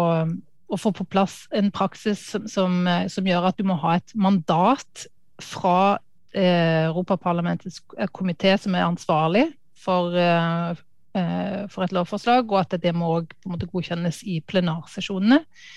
å, 0.67 0.79
få 0.79 0.91
på 0.99 1.07
plass 1.11 1.45
en 1.55 1.71
praksis 1.75 2.23
som, 2.33 2.49
som, 2.51 2.81
som, 3.11 3.29
gjør 3.31 3.47
at 3.51 3.59
du 3.59 3.67
må 3.67 3.79
ha 3.85 3.97
et 4.01 4.15
mandat 4.19 5.07
fra 5.43 5.99
eh, 6.35 6.87
Europaparlamentets 6.89 7.83
komité 8.15 8.57
som 8.59 8.75
er 8.75 8.87
ansvarlig 8.87 9.47
for, 9.79 10.15
eh, 10.19 10.83
eh 11.19 11.67
for, 11.71 11.87
et 11.87 11.95
lovforslag, 11.95 12.51
og 12.51 12.63
at 12.65 12.79
det 12.83 12.95
må 12.95 13.21
godkjennes 13.47 14.23
i 14.27 14.41
plenarsesjonene 14.47 15.43
eh, 15.43 15.75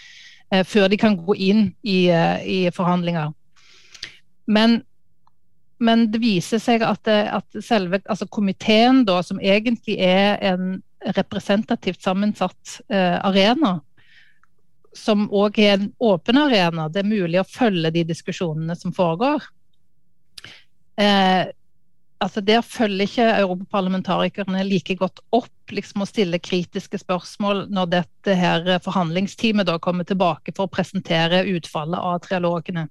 før 0.66 0.88
de 0.90 0.98
kan 0.98 1.18
gå 1.18 1.36
inn 1.36 1.66
i, 1.84 2.08
eh, 2.10 2.46
i 2.46 2.60
forhandlinger. 2.74 3.34
Men 4.50 4.82
men 5.80 6.10
det 6.12 6.20
viser 6.20 6.60
seg 6.60 6.84
at, 6.84 7.08
at 7.08 7.60
selve 7.64 8.02
altså 8.04 8.26
komiteen, 8.28 9.06
da, 9.08 9.22
som 9.24 9.38
egentlig 9.40 9.96
er 10.04 10.36
en 10.44 10.82
representativt 11.16 12.04
sammensatt 12.04 12.82
eh, 12.92 13.16
arena, 13.24 13.78
som 14.92 15.30
òg 15.32 15.62
er 15.64 15.78
en 15.78 15.86
åpen 16.04 16.42
arena, 16.42 16.90
det 16.92 17.04
er 17.04 17.08
mulig 17.08 17.40
å 17.40 17.48
følge 17.48 17.94
de 17.96 18.04
diskusjonene 18.10 18.76
som 18.76 18.92
foregår. 18.92 19.46
Eh, 21.00 21.48
altså 22.20 22.42
Der 22.42 22.62
følger 22.66 23.08
ikke 23.08 23.28
europaparlamentarikerne 23.40 24.64
like 24.68 24.96
godt 25.00 25.22
opp 25.36 25.72
liksom, 25.72 26.04
å 26.04 26.10
stille 26.10 26.40
kritiske 26.42 27.00
spørsmål 27.02 27.66
når 27.72 27.92
dette 27.94 28.36
her 28.36 28.68
forhandlingsteamet 28.84 29.68
da 29.70 29.78
kommer 29.80 30.08
tilbake 30.08 30.54
for 30.56 30.68
å 30.68 30.74
presentere 30.74 31.46
utfallet 31.54 32.00
av 32.00 32.20
trialogene. 32.26 32.88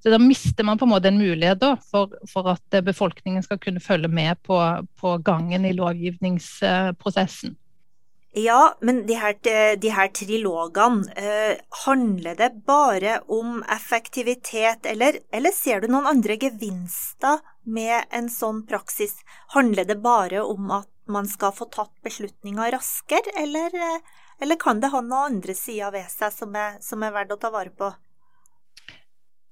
Så 0.00 0.12
Da 0.14 0.18
mister 0.18 0.64
man 0.64 0.78
på 0.80 0.88
en 0.88 0.94
måte 0.94 1.10
en 1.12 1.20
mulighet 1.20 1.60
da, 1.60 1.74
for, 1.90 2.14
for 2.30 2.48
at 2.54 2.80
befolkningen 2.84 3.44
skal 3.44 3.60
kunne 3.60 3.84
følge 3.84 4.08
med 4.08 4.40
på, 4.46 4.56
på 5.00 5.16
gangen 5.26 5.66
i 5.68 5.76
lovgivningsprosessen. 5.76 7.59
Ja, 8.32 8.74
men 8.80 9.06
de 9.06 9.16
her, 9.18 9.34
de 9.76 9.90
her 9.90 10.08
trilogene, 10.14 11.10
eh, 11.18 11.56
handler 11.86 12.36
det 12.38 12.50
bare 12.66 13.16
om 13.26 13.64
effektivitet, 13.66 14.86
eller, 14.86 15.18
eller, 15.32 15.50
ser 15.50 15.80
du 15.80 15.88
noen 15.90 16.06
andre 16.06 16.36
gevinster 16.38 17.42
med 17.66 18.06
en 18.14 18.30
sånn 18.30 18.62
praksis? 18.70 19.16
Handler 19.56 19.88
det 19.88 19.98
bare 20.04 20.44
om 20.46 20.70
at 20.78 20.88
man 21.10 21.26
skal 21.26 21.50
få 21.56 21.66
tatt 21.74 21.96
beslutninger 22.06 22.70
raskere, 22.70 23.34
eller, 23.36 23.74
eller 24.38 24.60
kan 24.62 24.78
det 24.78 24.92
ha 24.94 25.02
noen 25.02 25.34
andre 25.40 25.58
sider 25.58 25.90
ved 25.90 26.06
seg 26.12 26.30
som 26.30 26.54
er, 26.54 26.78
som 26.86 27.02
er 27.02 27.16
verdt 27.16 27.34
å 27.34 27.40
ta 27.42 27.50
vare 27.50 27.74
på? 27.74 27.90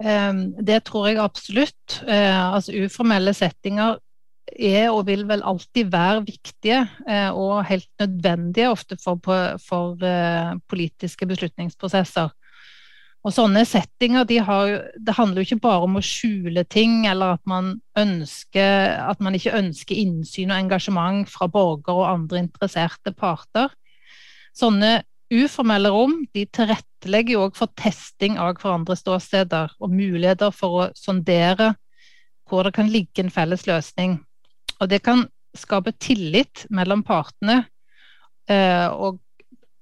Ehm, 0.05 0.53
det 0.63 0.85
tror 0.87 1.09
jeg 1.09 1.19
absolutt. 1.19 2.03
Eh, 2.07 2.55
altså 2.55 2.79
Uformelle 2.85 3.35
settinger 3.35 3.99
er 4.55 4.89
og 4.93 5.07
vil 5.09 5.25
vel 5.29 5.43
alltid 5.47 5.91
være 5.93 6.25
viktige 6.27 6.81
eh, 7.09 7.31
og 7.31 7.67
helt 7.69 7.89
nødvendige 8.01 8.71
ofte 8.71 8.99
for, 9.03 9.21
for 9.63 9.97
uh, 10.03 10.57
politiske 10.69 11.27
beslutningsprosesser. 11.29 12.31
Og 13.27 13.35
sånne 13.35 13.65
settinger 13.67 14.25
de 14.29 14.39
har, 14.47 14.71
Det 14.95 15.17
handler 15.17 15.43
jo 15.43 15.49
ikke 15.49 15.67
bare 15.67 15.89
om 15.89 15.99
å 15.99 16.05
skjule 16.05 16.63
ting, 16.71 17.05
eller 17.11 17.37
at 17.37 17.43
man, 17.51 17.81
ønsker, 17.99 18.95
at 19.11 19.21
man 19.21 19.35
ikke 19.35 19.57
ønsker 19.59 19.99
innsyn 19.99 20.53
og 20.55 20.63
engasjement 20.63 21.29
fra 21.29 21.49
borgere 21.51 21.99
og 21.99 22.09
andre 22.13 22.45
interesserte 22.47 23.13
parter. 23.13 23.75
Sånne 24.57 25.03
uformelle 25.35 25.91
rom 25.93 26.23
de 26.33 26.47
tilrettelegger 26.47 27.35
jo 27.35 27.43
også 27.49 27.65
for 27.65 27.75
testing 27.77 28.39
av 28.41 28.57
hverandres 28.63 29.03
ståsteder 29.05 29.75
og 29.77 29.93
muligheter 29.93 30.55
for 30.55 30.87
å 30.87 30.89
sondere 30.97 31.75
hvor 32.49 32.65
det 32.65 32.73
kan 32.79 32.89
ligge 32.89 33.21
en 33.21 33.33
felles 33.33 33.67
løsning. 33.69 34.19
Og 34.79 34.91
det 34.91 35.03
kan 35.07 35.25
skape 35.57 35.95
tillit 35.99 36.67
mellom 36.71 37.03
partene, 37.07 37.65
eh, 38.51 38.87
og 38.87 39.19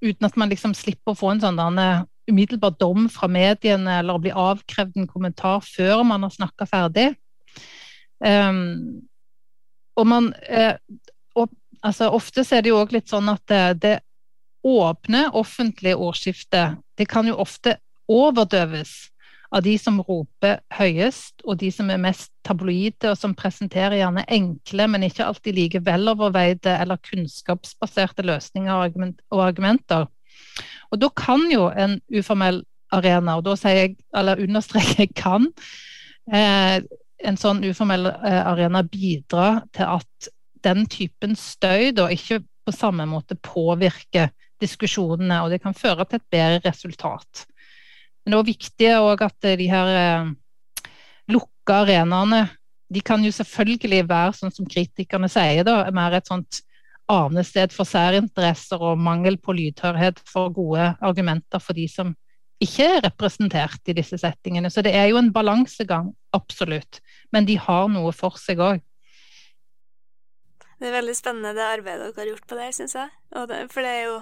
uten 0.04 0.28
at 0.28 0.36
man 0.38 0.52
liksom 0.52 0.74
slipper 0.76 1.12
å 1.12 1.18
få 1.18 1.34
en 1.34 1.42
sånn 1.42 1.80
umiddelbar 2.26 2.76
dom 2.80 3.06
fra 3.12 3.28
mediene 3.30 4.00
eller 4.00 4.16
å 4.16 4.22
bli 4.22 4.32
avkrevd 4.34 4.96
en 4.98 5.10
kommentar 5.10 5.62
før 5.64 6.02
man 6.06 6.26
har 6.26 6.32
snakka 6.34 6.66
ferdig. 6.68 7.10
Um, 8.18 9.04
og 9.96 10.06
man 10.08 10.30
eh, 10.48 10.74
og, 11.36 11.50
altså, 11.84 12.08
Ofte 12.16 12.46
er 12.48 12.64
det 12.64 12.72
jo 12.72 12.78
òg 12.80 12.94
litt 12.96 13.12
sånn 13.12 13.28
at 13.28 13.42
det, 13.50 13.64
det 13.82 13.96
åpne 14.66 15.26
offentlige 15.36 15.98
ordskiftet 16.00 16.80
det 16.96 17.06
kan 17.10 17.28
jo 17.28 17.36
ofte 17.42 17.76
overdøves 18.08 18.94
av 19.56 19.62
de 19.64 19.76
som 19.80 20.02
roper 20.04 20.58
høyest, 20.76 21.40
og 21.48 21.56
de 21.62 21.70
som 21.72 21.88
er 21.92 22.00
mest 22.02 22.28
tabloide, 22.44 23.08
og 23.12 23.16
som 23.16 23.34
presenterer 23.36 23.96
gjerne 24.02 24.26
enkle, 24.36 24.88
men 24.92 25.06
ikke 25.06 25.24
alltid 25.24 25.56
like 25.56 25.80
veloverveide 25.86 26.74
eller 26.82 27.00
kunnskapsbaserte 27.06 28.26
løsninger 28.26 28.92
og 29.32 29.42
argumenter. 29.46 30.06
Og 30.92 31.00
da 31.00 31.10
kan 31.16 31.46
jo 31.50 31.70
en 31.72 31.98
uformell 32.12 32.62
arena, 32.94 33.38
og 33.38 33.46
da 33.48 33.56
sier 33.58 33.80
jeg, 33.80 33.96
eller 34.16 34.44
understreker 34.44 35.06
jeg 35.06 35.14
kan, 35.16 35.48
eh, 36.32 36.82
en 37.26 37.40
sånn 37.40 37.64
uformell 37.64 38.10
eh, 38.12 38.42
arena 38.44 38.84
bidra 38.84 39.62
til 39.74 39.96
at 39.96 40.30
den 40.66 40.84
typen 40.90 41.36
støy 41.38 41.94
da 41.96 42.10
ikke 42.12 42.42
på 42.66 42.74
samme 42.74 43.06
måte 43.08 43.38
påvirker 43.40 44.32
diskusjonene, 44.60 45.42
og 45.42 45.52
det 45.52 45.62
kan 45.64 45.76
føre 45.76 46.04
til 46.04 46.20
et 46.20 46.32
bedre 46.32 46.60
resultat. 46.68 47.46
Men 48.26 48.34
det 48.34 48.38
er 48.38 48.50
viktig 48.50 48.88
at 49.22 49.48
de 49.62 49.66
her 49.70 49.90
eh, 49.94 50.30
lukka 51.30 51.84
arenaene 51.84 52.48
de 52.90 53.02
kan 53.02 53.22
jo 53.22 53.30
selvfølgelig 53.34 54.02
være, 54.06 54.34
sånn 54.34 54.54
som 54.54 54.66
kritikerne 54.70 55.30
sier, 55.30 55.62
da, 55.66 55.84
mer 55.94 56.14
et 56.18 56.26
sånt 56.26 56.60
arnested 57.10 57.74
for 57.74 57.86
særinteresser 57.86 58.82
og 58.82 58.98
mangel 58.98 59.38
på 59.38 59.54
lydhørhet 59.54 60.18
for 60.26 60.50
gode 60.54 60.92
argumenter 61.02 61.62
for 61.62 61.78
de 61.78 61.86
som 61.90 62.12
ikke 62.62 62.86
er 62.96 63.04
representert 63.04 63.90
i 63.90 63.94
disse 63.94 64.18
settingene. 64.18 64.70
Så 64.72 64.82
det 64.82 64.94
er 64.96 65.10
jo 65.10 65.20
en 65.20 65.32
balansegang, 65.32 66.10
absolutt. 66.34 67.00
Men 67.34 67.46
de 67.46 67.58
har 67.60 67.90
noe 67.92 68.14
for 68.16 68.38
seg 68.40 68.62
òg. 68.62 68.82
Det 70.76 70.90
er 70.90 70.98
veldig 70.98 71.14
spennende 71.16 71.54
det 71.56 71.64
arbeidet 71.64 72.10
dere 72.10 72.22
har 72.22 72.30
gjort 72.32 72.48
på 72.48 72.58
det, 72.58 72.70
syns 72.76 72.96
jeg. 72.98 73.12
Det, 73.48 73.60
for 73.72 73.86
det 73.86 73.92
er 73.92 74.02
jo 74.10 74.16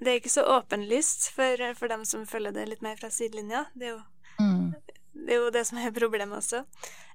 det 0.00 0.10
er 0.10 0.20
ikke 0.20 0.32
så 0.32 0.46
åpenlyst 0.56 1.28
for, 1.36 1.60
for, 1.76 1.92
dem 1.92 2.04
som 2.08 2.26
følger 2.26 2.54
det 2.56 2.66
litt 2.70 2.84
mer 2.84 2.96
fra 2.96 3.10
sidelinja. 3.12 3.66
Det 3.74 3.90
er 3.90 3.92
jo, 3.92 4.00
mm. 4.40 4.68
det, 5.12 5.32
er 5.34 5.40
jo 5.42 5.50
det, 5.52 5.64
som 5.68 5.80
er 5.80 5.92
problemet 5.96 6.40
også. 6.40 6.62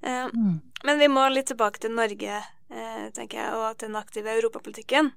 Eh, 0.02 0.28
mm. 0.30 0.60
Men 0.86 1.02
vi 1.02 1.10
må 1.10 1.26
litt 1.34 1.50
tilbake 1.50 1.82
til 1.82 1.96
Norge, 1.98 2.42
eh, 2.70 3.08
tenker 3.16 3.42
jeg, 3.42 3.56
og 3.58 3.80
til 3.80 3.90
den 3.90 3.98
aktive 4.02 4.36
europapolitikken. 4.38 5.10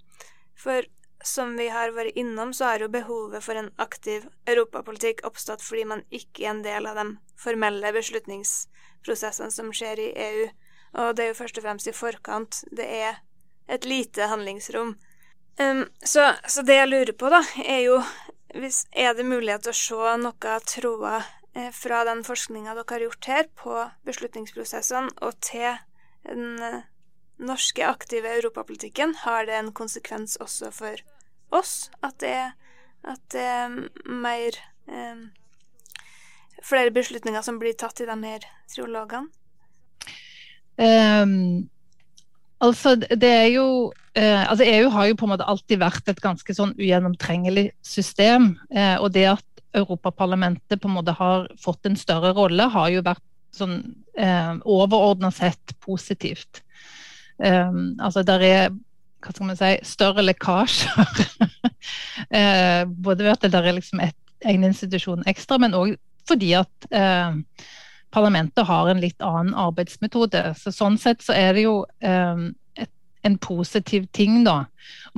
For 0.59 0.88
som 1.24 1.57
vi 1.59 1.68
har 1.68 1.92
vært 1.92 2.16
innom, 2.16 2.54
så 2.54 2.70
har 2.70 2.85
jo 2.85 2.90
behovet 2.92 3.44
for 3.44 3.59
en 3.59 3.72
aktiv 3.83 4.24
europapolitikk 4.48 5.24
oppstått 5.26 5.64
fordi 5.66 5.85
man 5.92 6.04
ikke 6.14 6.46
er 6.46 6.52
en 6.54 6.64
del 6.64 6.87
av 6.87 6.96
de 6.96 7.07
formelle 7.38 7.92
beslutningsprosessene 7.94 9.52
som 9.52 9.72
skjer 9.74 10.04
i 10.07 10.12
EU. 10.28 10.44
Og 11.02 11.16
det 11.16 11.24
er 11.24 11.33
jo 11.33 11.40
først 11.42 11.59
og 11.61 11.66
fremst 11.66 11.90
i 11.90 11.96
forkant 11.96 12.62
det 12.72 12.87
er 12.87 13.18
et 13.68 13.85
lite 13.85 14.31
handlingsrom 14.31 14.94
Um, 15.58 15.86
så, 16.04 16.32
så, 16.46 16.62
det 16.62 16.76
jeg 16.76 16.88
lurer 16.88 17.14
på, 17.18 17.30
da, 17.34 17.40
er 17.66 17.80
jo 17.82 17.98
hvis, 18.54 18.86
Er 18.94 19.16
det 19.18 19.26
mulighet 19.26 19.66
til 19.66 19.74
å 19.74 19.78
se 19.78 20.12
noe 20.22 20.52
tråder 20.64 21.26
eh, 21.52 21.72
fra 21.74 22.04
den 22.08 22.22
forskninga 22.24 22.76
dere 22.78 22.94
har 22.94 23.04
gjort 23.04 23.28
her, 23.28 23.48
på 23.58 23.74
beslutningsprosessene 24.08 25.12
og 25.20 25.34
til 25.44 25.80
den 26.24 26.62
eh, 26.62 26.86
norske 27.42 27.84
aktive 27.84 28.30
europapolitikken? 28.38 29.16
Har 29.24 29.50
det 29.50 29.58
en 29.58 29.72
konsekvens 29.76 30.38
også 30.40 30.70
for 30.72 31.02
oss 31.50 31.90
at, 32.00 32.16
det, 32.22 32.52
At 33.04 33.34
er 33.34 33.76
mer 34.04 34.62
eh, 34.86 35.26
Flere 36.58 36.90
beslutninger 36.90 37.42
som 37.42 37.60
blir 37.60 37.76
tatt 37.78 38.00
i 38.02 38.06
de 38.08 38.16
her 38.24 38.46
triologene? 38.72 39.28
Um, 40.78 41.68
altså, 42.60 42.96
det 42.96 43.30
er 43.30 43.48
jo 43.54 43.68
Eh, 44.18 44.50
altså 44.50 44.64
EU 44.66 44.88
har 44.90 45.06
jo 45.06 45.16
på 45.18 45.26
en 45.26 45.32
måte 45.34 45.46
alltid 45.46 45.78
vært 45.82 46.10
et 46.10 46.20
ganske 46.22 46.54
sånn 46.56 46.74
ugjennomtrengelig 46.78 47.68
system. 47.84 48.54
Eh, 48.74 48.96
og 48.98 49.12
det 49.14 49.26
at 49.36 49.62
Europaparlamentet 49.76 50.80
på 50.80 50.88
en 50.88 50.96
måte 50.96 51.14
har 51.14 51.46
fått 51.60 51.86
en 51.86 51.98
større 51.98 52.32
rolle, 52.34 52.70
har 52.72 52.88
jo 52.90 53.04
vært 53.06 53.24
sånn 53.54 53.78
eh, 54.18 54.54
overordna 54.66 55.30
sett 55.34 55.76
positivt. 55.84 56.62
Eh, 57.38 57.70
altså 58.02 58.24
der 58.26 58.46
er 58.48 58.68
hva 59.18 59.34
skal 59.34 59.48
man 59.48 59.58
si, 59.58 59.72
større 59.86 60.24
lekkasjer. 60.24 61.22
eh, 62.38 62.82
både 62.86 63.26
ved 63.26 63.34
at 63.34 63.46
det 63.46 63.60
er 63.60 63.74
liksom 63.76 64.02
et, 64.02 64.18
en 64.46 64.66
institusjon 64.66 65.26
ekstra, 65.30 65.58
men 65.62 65.76
òg 65.78 65.96
fordi 66.28 66.52
at 66.58 66.90
eh, 66.94 67.38
parlamentet 68.14 68.66
har 68.66 68.88
en 68.88 69.02
litt 69.02 69.20
annen 69.24 69.54
arbeidsmetode. 69.58 70.42
Så 70.58 70.72
Sånn 70.74 70.98
sett 71.00 71.24
så 71.24 71.36
er 71.36 71.52
det 71.56 71.66
jo 71.66 71.82
um, 72.04 72.48
et, 72.78 72.90
en 73.26 73.36
positiv 73.42 74.08
ting, 74.16 74.42
da. 74.46 74.64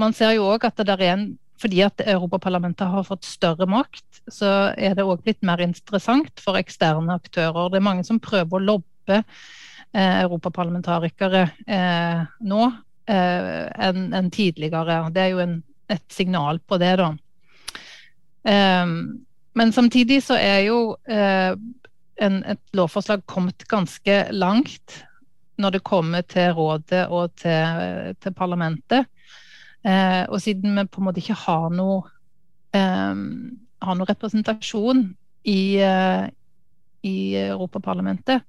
Man 0.01 0.17
ser 0.17 0.35
jo 0.37 0.49
òg 0.51 0.67
at 0.69 0.81
det 0.83 0.99
er 0.99 1.07
en 1.13 1.31
fordi 1.61 1.83
at 1.85 2.01
Europaparlamentet 2.01 2.89
har 2.89 3.05
fått 3.05 3.27
større 3.29 3.67
makt, 3.69 4.23
så 4.33 4.73
er 4.81 4.95
det 4.97 5.05
òg 5.05 5.21
blitt 5.27 5.43
mer 5.45 5.61
interessant 5.61 6.41
for 6.41 6.57
eksterne 6.57 7.13
aktører. 7.13 7.69
Det 7.69 7.81
er 7.81 7.85
mange 7.85 8.05
som 8.09 8.21
prøver 8.23 8.57
å 8.57 8.65
lobbe 8.65 9.19
eh, 9.19 10.15
europaparlamentarikere 10.23 11.43
eh, 11.69 12.23
nå 12.49 12.63
eh, 12.65 13.67
enn 13.89 14.07
en 14.17 14.31
tidligere. 14.33 15.03
Det 15.13 15.27
er 15.27 15.35
jo 15.35 15.43
en, 15.45 15.59
et 15.93 16.07
signal 16.09 16.63
på 16.65 16.81
det, 16.81 16.95
da. 17.03 17.11
Um, 18.41 18.95
men 19.53 19.73
samtidig 19.77 20.23
så 20.25 20.39
er 20.41 20.63
jo 20.65 20.79
eh, 21.11 21.53
en, 22.21 22.43
et 22.45 22.61
lovforslag 22.77 23.25
kommet 23.31 23.65
ganske 23.71 24.17
langt 24.33 25.01
når 25.61 25.77
det 25.77 25.83
kommer 25.85 26.25
til 26.25 26.53
rådet 26.57 27.07
og 27.13 27.35
til, 27.41 28.15
til 28.21 28.37
parlamentet. 28.37 29.09
Eh, 29.85 30.25
og 30.29 30.41
siden 30.41 30.77
vi 30.77 30.87
på 30.89 31.01
en 31.01 31.09
måte 31.09 31.21
ikke 31.21 31.37
har 31.43 31.69
noe, 31.73 32.05
eh, 32.77 33.25
har 33.85 33.99
noe 33.99 34.09
representasjon 34.09 35.03
i, 35.49 35.61
eh, 35.85 36.25
i 37.05 37.17
Europaparlamentet, 37.47 38.47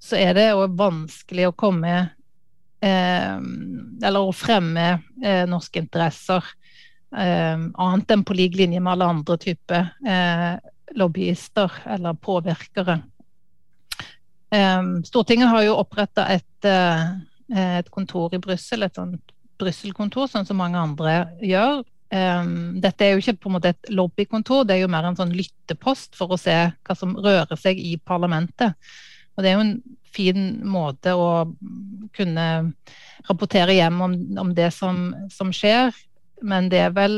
så 0.00 0.20
er 0.20 0.36
det 0.36 0.50
òg 0.52 0.76
vanskelig 0.76 1.48
å 1.48 1.56
komme 1.56 1.94
eh, 2.84 3.36
Eller 4.04 4.20
å 4.20 4.34
fremme 4.36 4.88
eh, 5.24 5.46
norske 5.48 5.80
interesser 5.80 6.44
Eh, 7.14 7.58
annet 7.74 8.10
enn 8.10 8.24
på 8.26 8.34
lik 8.34 8.56
linje 8.58 8.80
med 8.82 8.96
alle 8.96 9.06
andre 9.12 9.36
typer 9.38 9.92
eh, 10.06 10.54
lobbyister 10.96 11.72
eller 11.86 12.14
påvirkere. 12.14 12.98
Eh, 14.50 14.82
Stortinget 15.06 15.48
har 15.48 15.64
jo 15.66 15.78
oppretta 15.80 16.26
et, 16.32 16.68
et, 16.68 17.90
kontor 17.90 18.34
i 18.34 18.42
Brussel, 18.42 18.84
et 18.84 18.94
sånt 18.94 19.34
Brussel-kontor, 19.60 20.28
sånn 20.30 20.46
som 20.46 20.58
mange 20.58 20.80
andre 20.80 21.18
gjør. 21.44 21.84
Dette 22.14 23.04
er 23.04 23.14
jo 23.14 23.22
ikke 23.22 23.36
på 23.42 23.50
en 23.50 23.54
måte 23.56 23.70
et 23.72 23.90
lobbykontor, 23.90 24.64
det 24.66 24.76
er 24.76 24.84
jo 24.84 24.90
mer 24.92 25.06
en 25.08 25.16
sånn 25.18 25.32
lyttepost 25.34 26.14
for 26.14 26.34
å 26.34 26.38
se 26.38 26.54
hva 26.70 26.96
som 26.98 27.14
rører 27.18 27.58
seg 27.58 27.78
i 27.78 27.96
parlamentet. 27.98 28.74
Og 29.34 29.42
Det 29.42 29.50
er 29.50 29.56
jo 29.56 29.64
en 29.64 29.76
fin 30.14 30.42
måte 30.62 31.14
å 31.18 31.28
kunne 32.14 32.46
rapportere 33.26 33.74
hjem 33.74 34.02
om, 34.04 34.14
om 34.42 34.52
det 34.54 34.70
som, 34.74 35.08
som 35.32 35.50
skjer 35.54 35.94
men 36.44 36.68
det 36.72 36.80
er 36.84 36.94
vel 36.94 37.16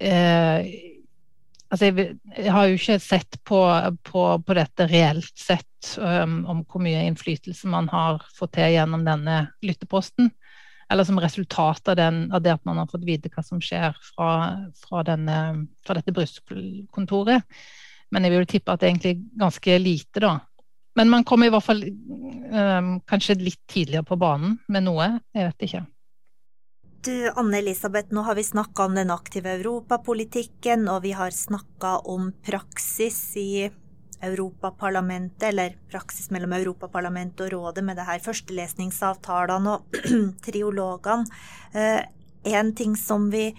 eh, 0.00 0.68
Altså, 1.68 1.90
jeg, 1.90 2.14
jeg, 2.32 2.52
har 2.52 2.68
jo 2.68 2.78
ikke 2.78 2.98
sett 3.02 3.38
på, 3.44 3.58
på, 4.08 4.22
på 4.40 4.56
dette 4.56 4.86
reelt 4.88 5.34
sett, 5.36 5.66
um, 6.00 6.40
om 6.48 6.62
hvor 6.64 6.80
mye 6.80 7.04
innflytelse 7.10 7.68
man 7.68 7.90
har 7.92 8.22
fått 8.36 8.54
til 8.56 8.72
gjennom 8.72 9.04
denne 9.04 9.42
lytteposten. 9.64 10.30
Eller 10.88 11.04
som 11.04 11.20
resultat 11.20 11.90
av, 11.92 11.98
den, 12.00 12.22
av 12.32 12.40
det 12.40 12.54
at 12.56 12.64
man 12.64 12.80
har 12.80 12.88
fått 12.88 13.04
vite 13.04 13.28
hva 13.34 13.44
som 13.44 13.60
skjer 13.60 13.92
fra, 14.14 14.30
fra, 14.80 15.04
denne, 15.04 15.66
fra 15.84 15.98
dette 15.98 16.14
Brussel-kontoret. 16.16 17.44
Men 18.08 18.24
jeg 18.24 18.32
vil 18.32 18.48
tippe 18.48 18.72
at 18.72 18.80
det 18.80 18.88
er 18.88 18.94
egentlig 18.94 19.18
ganske 19.36 19.78
lite, 19.82 20.24
da. 20.24 20.38
Men 20.96 21.12
man 21.12 21.26
kommer 21.28 21.46
i 21.46 21.52
hvert 21.52 21.66
fall 21.66 21.84
um, 21.84 22.94
kanskje 23.06 23.36
litt 23.42 23.60
tidligere 23.68 24.08
på 24.08 24.16
banen 24.18 24.56
med 24.72 24.88
noe. 24.88 25.12
Jeg 25.36 25.50
vet 25.50 25.68
ikke. 25.68 25.84
Du, 27.04 27.30
Anne-Elisabeth, 27.30 28.10
nå 28.10 28.24
har 28.26 28.34
vi 28.34 28.44
snakka 28.44 28.84
om 28.84 28.94
den 28.94 29.10
aktive 29.14 29.52
europapolitikken, 29.54 30.88
og 30.90 31.04
vi 31.04 31.12
har 31.14 31.30
snakka 31.30 31.92
om 32.10 32.32
praksis 32.42 33.20
i 33.38 33.68
Europaparlamentet, 34.26 35.44
eller 35.52 35.76
praksis 35.92 36.32
mellom 36.34 36.56
Europaparlamentet 36.58 37.44
og 37.46 37.52
rådet 37.54 37.84
med 37.86 38.00
det 38.00 38.08
her 38.08 38.24
førstelesningsavtalene 38.24 39.76
og 39.76 40.00
triologene. 40.48 41.38
Eh, 41.70 42.02
en 42.50 42.74
ting 42.74 42.98
som 42.98 43.30
vi 43.30 43.52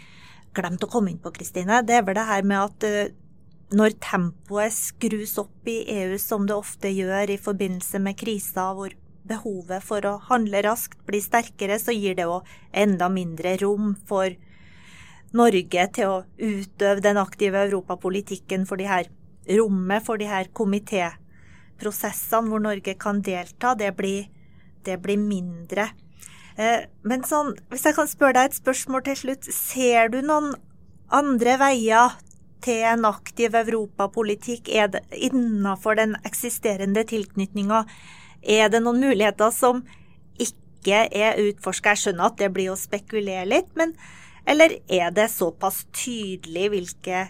glemte 0.56 0.90
å 0.90 0.92
komme 0.92 1.14
inn 1.14 1.24
på, 1.24 1.32
Kristine, 1.32 1.80
det 1.88 1.96
er 1.96 2.04
vel 2.10 2.20
det 2.20 2.28
her 2.28 2.44
med 2.44 2.60
at 2.60 2.88
eh, 2.90 3.14
når 3.72 3.96
tempoet 4.04 4.76
skrus 4.76 5.38
opp 5.40 5.70
i 5.70 5.86
EU, 6.02 6.18
som 6.20 6.44
det 6.50 6.60
ofte 6.60 6.92
gjør 6.92 7.32
i 7.32 7.40
forbindelse 7.40 8.04
med 8.04 8.20
kriser 8.20 8.76
hvor 8.76 9.00
behovet 9.30 9.86
for 9.86 10.06
å 10.06 10.18
handle 10.30 10.64
raskt 10.66 11.00
blir 11.08 11.24
sterkere, 11.24 11.80
så 11.80 11.96
gir 11.96 12.18
det 12.18 12.28
òg 12.30 12.48
enda 12.74 13.10
mindre 13.14 13.56
rom 13.62 13.94
for 14.10 14.34
Norge 15.38 15.86
til 15.94 16.10
å 16.10 16.24
utøve 16.42 17.04
den 17.06 17.20
aktive 17.22 17.62
europapolitikken 17.68 18.66
for 18.66 18.82
de 18.82 18.90
her 18.90 19.10
rommet 19.60 20.06
for 20.06 20.22
de 20.22 20.28
her 20.30 20.50
komitéprosessene 20.58 22.50
hvor 22.50 22.62
Norge 22.64 22.96
kan 23.00 23.22
delta, 23.26 23.76
det 23.78 23.94
blir, 23.98 24.30
det 24.86 25.00
blir 25.04 25.20
mindre. 25.22 25.90
Eh, 26.60 26.90
men 27.08 27.24
sånn, 27.26 27.54
hvis 27.72 27.86
jeg 27.88 27.98
kan 27.98 28.10
spørre 28.10 28.38
deg 28.40 28.50
et 28.50 28.60
spørsmål 28.60 29.06
til 29.08 29.22
slutt, 29.24 29.52
ser 29.54 30.12
du 30.14 30.20
noen 30.26 30.54
andre 31.10 31.56
veier 31.62 32.18
til 32.64 32.84
en 32.84 33.08
aktiv 33.08 33.56
europapolitikk 33.56 34.68
innenfor 34.70 35.96
den 35.96 36.18
eksisterende 36.28 37.06
tilknytninga 37.08 37.86
er 38.42 38.70
det 38.72 38.82
noen 38.84 39.02
muligheter 39.02 39.52
som 39.56 39.84
ikke 40.40 41.06
er 41.08 41.40
utforska? 41.44 41.94
Jeg 41.94 42.04
skjønner 42.04 42.30
at 42.30 42.40
det 42.42 42.52
blir 42.56 42.72
å 42.74 42.80
spekulere 42.80 43.48
litt, 43.50 43.72
men 43.80 43.96
eller 44.50 44.78
er 44.90 45.12
det 45.14 45.28
såpass 45.34 45.84
tydelig 45.94 46.70
hvilke 46.74 47.26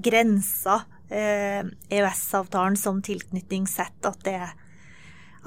grenser 0.00 0.84
eh, 1.10 1.64
EØS-avtalen 1.90 2.76
som 2.78 3.00
tilknytning 3.02 3.66
setter, 3.68 4.12
at 4.12 4.20
det, 4.26 4.36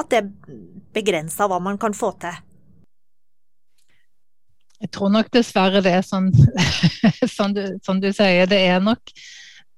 at 0.02 0.10
det 0.12 0.24
begrenser 0.96 1.48
hva 1.48 1.62
man 1.64 1.80
kan 1.80 1.96
få 1.96 2.12
til? 2.22 2.42
Jeg 4.84 4.92
tror 4.92 5.14
nok 5.14 5.30
dessverre 5.32 5.80
det 5.86 5.94
er 5.96 6.04
sånn 6.04 6.28
som, 7.38 7.54
du, 7.56 7.78
som 7.86 8.02
du 8.04 8.10
sier. 8.12 8.50
Det 8.52 8.60
er 8.60 8.84
nok 8.84 9.14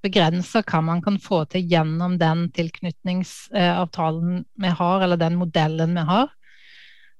begrenser 0.05 0.63
hva 0.69 0.81
man 0.85 1.01
kan 1.03 1.19
få 1.21 1.43
til 1.51 1.65
gjennom 1.69 2.19
den 2.21 2.47
tilknytningsavtalen 2.55 4.43
vi 4.61 4.73
har, 4.79 5.05
eller 5.05 5.19
den 5.19 5.39
modellen 5.41 5.97
vi 5.97 6.05
har. 6.09 6.31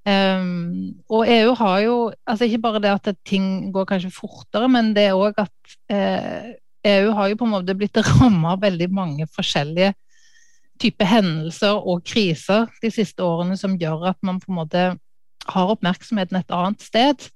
Um, 0.06 1.02
og 1.10 1.26
EU 1.26 1.56
har 1.58 1.80
jo 1.82 1.94
altså 2.30 2.46
Ikke 2.46 2.60
bare 2.62 2.78
det 2.84 2.92
at 2.94 3.08
ting 3.26 3.72
går 3.74 3.88
kanskje 3.90 4.12
fortere, 4.14 4.70
men 4.70 4.94
det 4.94 5.08
er 5.10 5.18
òg 5.18 5.40
at 5.42 5.78
eh, 5.90 6.52
EU 6.86 7.14
har 7.18 7.32
jo 7.32 7.40
på 7.40 7.48
en 7.48 7.56
måte 7.56 7.74
blitt 7.74 7.98
rammet 7.98 8.52
av 8.52 8.62
veldig 8.62 8.90
mange 8.94 9.26
forskjellige 9.34 9.96
typer 10.82 11.10
hendelser 11.10 11.80
og 11.80 12.04
kriser 12.06 12.68
de 12.84 12.92
siste 12.94 13.24
årene 13.24 13.58
som 13.58 13.78
gjør 13.80 14.12
at 14.12 14.20
man 14.22 14.38
på 14.44 14.52
en 14.52 14.60
måte 14.60 14.84
har 15.46 15.74
oppmerksomheten 15.74 16.38
et 16.38 16.54
annet 16.54 16.86
sted. 16.86 17.28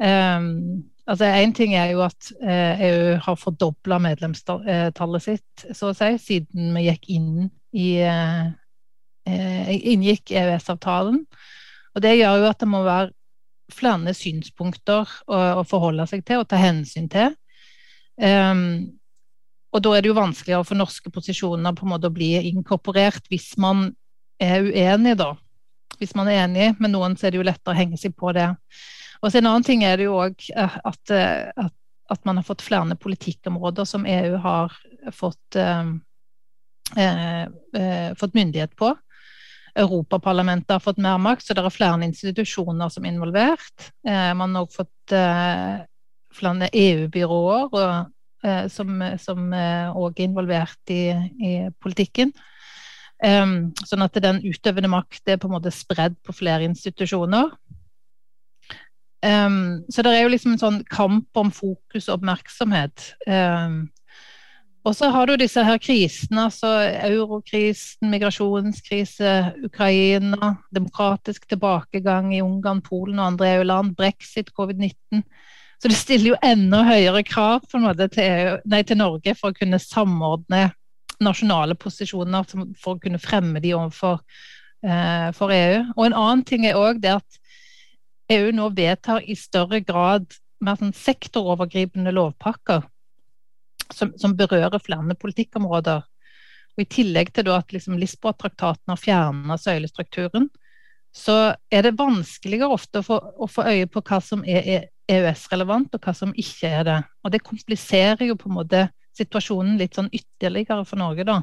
Um, 0.00 0.89
Altså 1.08 1.24
Én 1.24 1.54
ting 1.56 1.74
er 1.74 1.92
jo 1.94 2.02
at 2.04 2.32
eh, 2.42 2.82
EU 2.88 3.14
har 3.24 3.38
fordobla 3.38 3.98
medlemstallet 4.02 5.24
sitt, 5.24 5.64
så 5.72 5.90
å 5.90 5.96
si, 5.96 6.10
siden 6.20 6.74
vi 6.76 6.86
gikk 6.86 7.08
inn 7.16 7.48
i 7.72 7.88
eh, 8.04 8.50
eh, 9.30 9.72
inngikk 9.94 10.34
EØS-avtalen. 10.36 11.22
Og 11.94 12.04
Det 12.04 12.14
gjør 12.18 12.42
jo 12.42 12.50
at 12.50 12.60
det 12.60 12.70
må 12.70 12.84
være 12.86 13.10
flere 13.70 14.14
synspunkter 14.14 15.08
å, 15.30 15.40
å 15.60 15.66
forholde 15.68 16.06
seg 16.10 16.24
til 16.26 16.42
og 16.42 16.48
ta 16.50 16.58
hensyn 16.60 17.08
til. 17.10 17.34
Um, 18.20 18.90
og 19.70 19.84
da 19.84 19.92
er 19.94 20.02
det 20.02 20.10
jo 20.10 20.18
vanskeligere 20.18 20.66
for 20.66 20.78
norske 20.78 21.12
posisjoner 21.14 21.76
på 21.78 21.86
en 21.86 21.92
måte 21.92 22.10
å 22.10 22.14
bli 22.14 22.32
inkorporert 22.50 23.30
hvis 23.30 23.52
man 23.62 23.92
er 24.42 24.66
uenig, 24.66 25.14
da. 25.20 25.34
Hvis 26.00 26.16
man 26.18 26.30
er 26.30 26.44
enig 26.44 26.72
med 26.80 26.92
noen, 26.94 27.14
så 27.16 27.28
er 27.28 27.34
det 27.34 27.40
jo 27.40 27.46
lettere 27.46 27.74
å 27.74 27.78
henge 27.78 27.98
seg 28.00 28.16
på 28.18 28.32
det. 28.34 28.48
Og 29.20 29.28
så 29.28 29.40
En 29.40 29.50
annen 29.50 29.66
ting 29.66 29.84
er 29.84 30.00
det 30.00 30.08
jo 30.08 30.16
òg 30.20 30.46
eh, 30.56 30.78
at, 30.84 31.12
eh, 31.12 31.50
at, 31.56 31.74
at, 32.10 32.24
man 32.24 32.40
har 32.40 32.46
fått 32.46 32.64
flere 32.64 32.96
politikkområder 32.96 33.88
som 33.88 34.06
EU 34.08 34.38
har 34.40 34.74
fått, 35.12 35.56
eh, 35.56 35.92
eh, 36.96 38.14
fått 38.16 38.34
myndighet 38.34 38.76
på. 38.76 38.94
Europaparlamentet 39.78 40.72
har 40.74 40.82
fått 40.82 40.98
mer 40.98 41.20
makt, 41.22 41.46
så 41.46 41.54
det 41.54 41.62
er 41.62 41.74
flere 41.74 42.08
institusjoner 42.08 42.90
som 42.90 43.04
er 43.04 43.12
involvert. 43.12 43.90
Eh, 44.08 44.32
man 44.34 44.56
har 44.56 44.66
også 44.66 44.82
fått, 44.82 45.12
eh, 45.16 45.84
flere 46.34 46.70
EU-byråer 46.72 48.08
som 48.72 49.02
også 49.04 49.34
er 49.52 50.20
involvert 50.24 50.88
i, 50.94 51.10
i 51.44 51.50
politikken. 51.82 52.30
Um, 53.20 53.74
sånn 53.84 54.00
at 54.00 54.16
den 54.24 54.38
utøvende 54.40 54.88
makt 54.88 55.28
er 55.28 55.36
på 55.36 55.48
en 55.50 55.52
måte 55.58 55.72
spredd 55.74 56.14
på 56.24 56.32
flere 56.32 56.64
institusjoner. 56.64 57.50
Um, 59.20 59.82
så 59.92 60.02
det 60.02 60.14
er 60.16 60.22
jo 60.24 60.32
liksom 60.32 60.54
en 60.54 60.62
sånn 60.62 60.82
kamp 60.88 61.36
om 61.36 61.50
fokus 61.52 62.08
og 62.08 62.20
oppmerksomhet. 62.20 63.10
Um, 63.28 63.90
og 64.88 64.94
så 64.96 65.10
har 65.12 65.28
du 65.28 65.34
disse 65.36 65.60
her 65.60 65.76
krisene, 65.76 66.46
altså 66.46 66.70
eurokrisen, 67.04 68.08
migrasjonskrise, 68.08 69.32
Ukraina, 69.66 70.54
demokratisk 70.72 71.44
tilbakegang 71.50 72.32
i 72.32 72.40
Ungarn, 72.40 72.80
Polen 72.80 73.20
og 73.20 73.34
andre 73.34 73.50
EU-land, 73.58 73.92
brexit, 73.98 74.54
covid-19. 74.56 75.20
Så 75.82 75.88
det 75.88 75.98
stiller 76.00 76.32
jo 76.32 76.40
enda 76.44 76.80
høyere 76.84 77.22
krav 77.28 77.64
måte 77.80 78.08
til, 78.12 78.24
EU, 78.24 78.56
nei, 78.72 78.80
til 78.88 79.00
Norge 79.00 79.36
for 79.36 79.52
å 79.52 79.56
kunne 79.56 79.80
samordne 79.80 80.70
nasjonale 81.20 81.76
posisjoner 81.76 82.48
for 82.48 82.96
å 82.96 83.00
kunne 83.00 83.20
fremme 83.20 83.60
de 83.60 83.74
overfor 83.76 84.20
eh, 84.84 85.28
EU. 85.28 85.78
Og 85.96 86.06
En 86.06 86.16
annen 86.16 86.44
ting 86.48 86.64
er 86.64 86.80
også 86.80 87.04
det 87.04 87.14
at 87.18 87.39
EU 88.30 88.52
nå 88.54 88.68
vedtar 88.76 89.24
i 89.26 89.36
større 89.38 89.80
grad 89.82 90.30
mer 90.60 90.78
sånn 90.78 90.94
sektorovergripende 90.94 92.12
lovpakker 92.14 92.84
som, 93.90 94.12
som, 94.20 94.36
berører 94.38 94.82
flere 94.82 95.16
politikkområder. 95.18 96.04
Og 96.76 96.84
I 96.84 96.88
tillegg 96.94 97.32
til 97.34 97.50
at 97.52 97.72
liksom 97.74 97.98
Lisboa-traktaten 97.98 98.92
har 98.92 99.00
fjerna 99.00 99.56
søylestrukturen, 99.58 100.46
så 101.10 101.56
er 101.72 101.82
det 101.82 101.98
vanskeligere 101.98 102.70
ofte 102.70 103.00
å 103.00 103.06
få, 103.06 103.18
å 103.18 103.48
få, 103.50 103.66
øye 103.66 103.88
på 103.90 104.02
hva 104.06 104.20
som 104.22 104.44
er 104.46 104.86
EØS-relevant, 105.10 105.96
og 105.96 106.06
hva 106.06 106.14
som 106.14 106.34
ikke 106.38 106.70
er 106.70 106.86
det. 106.86 106.98
Og 107.24 107.34
Det 107.34 107.42
kompliserer 107.42 108.28
jo 108.28 108.38
på 108.38 108.46
en 108.50 108.58
måte 108.60 108.84
situasjonen 109.18 109.74
litt 109.80 109.98
sånn 109.98 110.12
ytterligere 110.14 110.84
for 110.86 111.02
Norge, 111.02 111.26
da. 111.26 111.40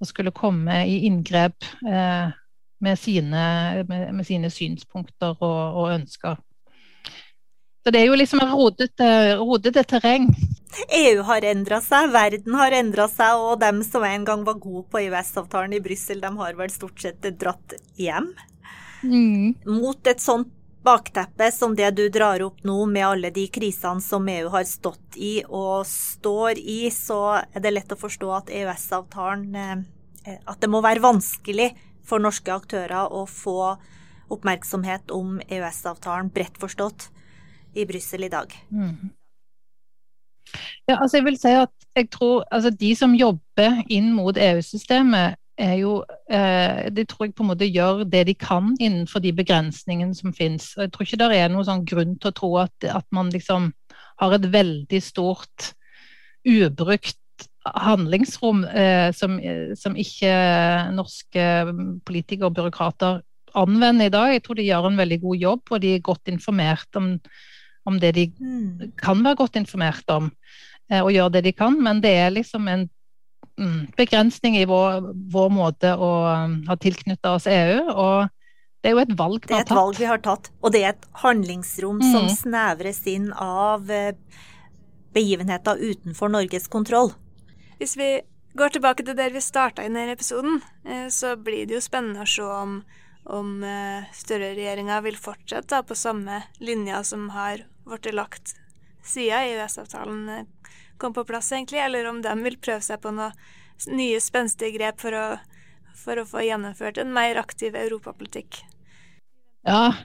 Å 0.00 0.08
skulle 0.08 0.34
komme 0.34 0.80
i 0.88 1.04
inngrep 1.06 1.68
eh, 1.86 2.32
med, 2.80 2.98
sine, 2.98 3.42
med, 3.88 4.06
med, 4.14 4.26
sine, 4.26 4.50
synspunkter 4.52 5.36
og, 5.36 5.76
og, 5.76 5.90
ønsker. 5.94 6.38
Så 7.84 7.92
det 7.92 8.02
er 8.02 8.10
jo 8.10 8.18
liksom 8.18 8.42
en 8.44 8.52
rodete, 8.52 9.84
terreng. 9.88 10.28
EU 10.94 11.24
har 11.26 11.44
endra 11.48 11.80
seg, 11.82 12.12
verden 12.12 12.54
har 12.54 12.76
endra 12.76 13.08
seg, 13.10 13.40
og 13.40 13.60
dem 13.62 13.80
som 13.86 14.04
en 14.06 14.26
gang 14.28 14.44
var 14.46 14.60
gode 14.60 14.84
på 14.92 15.00
EØS-avtalen 15.00 15.74
i 15.78 15.82
Brussel, 15.82 16.20
de 16.22 16.30
har 16.36 16.56
vel 16.58 16.72
stort 16.72 17.00
sett 17.02 17.26
dratt 17.40 17.74
hjem. 17.98 18.30
Mm. 19.02 19.56
Mot 19.66 20.10
et 20.12 20.20
sånt 20.20 20.52
bakteppe 20.84 21.50
som 21.52 21.74
det 21.76 21.90
du 21.96 22.06
drar 22.12 22.42
opp 22.44 22.62
nå, 22.64 22.76
med 22.86 23.06
alle 23.06 23.30
de 23.34 23.46
krisene 23.52 24.00
som 24.04 24.28
EU 24.28 24.48
har 24.52 24.64
stått 24.68 25.16
i 25.16 25.40
og 25.46 25.84
står 25.88 26.60
i, 26.60 26.82
så 26.94 27.40
er 27.42 27.64
det 27.64 27.74
lett 27.74 27.92
å 27.92 28.00
forstå 28.00 28.30
at 28.36 28.52
EØS-avtalen 28.60 29.56
eh, 29.60 30.38
At 30.44 30.60
det 30.60 30.68
må 30.68 30.82
være 30.84 31.00
vanskelig 31.00 31.70
for 32.06 32.22
norske 32.22 32.52
aktører 32.52 33.12
å 33.12 33.24
få 33.28 33.74
oppmerksomhet 34.30 35.10
om 35.14 35.38
EØS-avtalen 35.48 36.30
bredt 36.34 36.58
forstått 36.60 37.08
i 37.74 37.86
Brussel 37.86 38.26
i 38.26 38.30
dag. 38.32 38.54
Mm. 38.70 39.10
Ja, 40.88 40.96
altså 40.96 41.18
jeg 41.18 41.26
vil 41.28 41.38
si 41.38 41.52
at 41.54 41.74
jeg 41.94 42.08
tror 42.10 42.42
altså 42.50 42.70
De 42.74 42.88
som 42.98 43.12
jobber 43.14 43.82
inn 43.92 44.08
mot 44.14 44.36
EU-systemet, 44.38 45.36
er 45.60 45.74
jo 45.78 46.00
eh, 46.32 46.88
De 46.90 47.04
tror 47.04 47.26
jeg 47.26 47.34
på 47.36 47.44
en 47.44 47.50
måte 47.52 47.68
gjør 47.68 48.04
det 48.08 48.24
de 48.30 48.34
kan 48.34 48.72
innenfor 48.80 49.22
de 49.22 49.32
begrensningene 49.36 50.16
som 50.16 50.34
finnes. 50.34 50.72
Jeg 50.76 50.90
tror 50.92 51.06
ikke 51.06 51.20
det 51.20 51.30
er 51.36 51.52
noen 51.52 51.68
sånn 51.68 51.86
grunn 51.86 52.16
til 52.18 52.32
å 52.32 52.36
tro 52.36 52.50
at, 52.62 52.74
at 52.88 53.06
man 53.14 53.30
liksom 53.34 53.70
har 54.20 54.36
et 54.36 54.48
veldig 54.52 55.02
stort 55.04 55.72
ubrukt 56.48 57.18
handlingsrom 57.64 58.64
eh, 58.64 59.10
som, 59.12 59.36
som, 59.76 59.96
ikke 59.98 60.32
norske 60.96 61.44
politikere 62.08 62.48
og 62.48 62.56
byråkrater 62.56 63.20
anvender 63.58 64.08
i 64.08 64.14
dag. 64.14 64.34
Jeg 64.34 64.44
tror 64.44 64.58
de 64.58 64.66
gjør 64.68 64.88
en 64.88 65.00
veldig 65.00 65.20
god 65.24 65.44
jobb, 65.44 65.62
og 65.70 65.82
de 65.82 65.94
er 65.94 66.06
godt 66.06 66.32
informert 66.32 66.98
om, 66.98 67.12
om 67.88 68.00
det 68.00 68.14
de 68.16 68.26
mm. 68.38 68.96
kan 69.00 69.22
være 69.24 69.40
godt 69.42 69.60
informert 69.60 70.14
om, 70.14 70.30
eh, 70.90 71.02
og 71.02 71.12
gjør 71.14 71.36
det 71.36 71.44
de 71.48 71.54
kan. 71.56 71.76
Men 71.82 72.02
det 72.04 72.14
er 72.16 72.34
liksom 72.34 72.68
en 72.70 72.86
mm, 73.60 73.80
begrensning 73.98 74.58
i 74.60 74.66
vår, 74.68 75.10
vår, 75.32 75.48
måte 75.54 75.94
å 75.96 76.12
um, 76.46 76.60
ha 76.68 76.78
tilknytta 76.80 77.36
oss 77.38 77.48
EU. 77.50 77.80
og 77.90 78.36
det 78.80 78.88
er 78.88 78.96
jo 78.96 79.02
et 79.02 79.18
valg 79.18 79.44
vi 79.44 79.52
har 79.52 79.60
tatt. 79.60 79.68
Det 79.68 79.74
er 79.74 79.74
et 79.74 79.76
valg 79.76 79.98
vi 79.98 80.06
har 80.08 80.20
tatt, 80.24 80.46
og 80.62 80.72
det 80.72 80.80
er 80.80 80.94
et 80.94 81.10
handlingsrom 81.20 81.98
mm. 82.00 82.12
som 82.14 82.30
snevres 82.32 83.02
inn 83.12 83.26
av 83.36 83.90
eh, 83.92 84.14
begivenheter 85.12 85.76
utenfor 85.76 86.32
Norges 86.32 86.70
kontroll. 86.72 87.12
Hvis 87.80 87.96
vi 87.96 88.20
går 88.60 88.74
tilbake 88.74 89.04
til 89.06 89.16
der 89.16 89.32
vi 89.32 89.40
starta 89.40 89.80
i 89.80 89.88
denne 89.88 90.12
episoden, 90.12 90.58
eh, 90.84 91.06
så 91.08 91.32
blir 91.40 91.64
det 91.64 91.78
jo 91.78 91.80
spennende 91.80 92.26
å 92.26 92.28
se 92.28 92.44
om, 92.44 92.74
om 93.24 93.62
eh, 93.64 94.10
Støre-regjeringa 94.12 94.98
vil 95.06 95.16
fortsette 95.16 95.78
på 95.88 95.96
samme 95.96 96.42
linja 96.60 97.00
som 97.08 97.30
har 97.32 97.62
blitt 97.88 98.10
lagt 98.12 98.52
siden 99.00 99.54
EØS-avtalen 99.54 100.44
kom 101.00 101.14
på 101.16 101.24
plass, 101.24 101.48
egentlig, 101.56 101.80
eller 101.80 102.10
om 102.10 102.20
de 102.20 102.34
vil 102.44 102.58
prøve 102.60 102.84
seg 102.84 103.00
på 103.00 103.14
noen 103.16 103.32
nye 103.88 104.20
spenstige 104.20 104.76
grep 104.76 105.00
for 105.00 105.16
å, 105.16 105.24
for 105.96 106.20
å 106.20 106.26
få 106.28 106.44
gjennomført 106.44 107.00
en 107.00 107.16
mer 107.16 107.40
aktiv 107.40 107.72
europapolitikk. 107.80 108.60
Ja, 109.64 109.96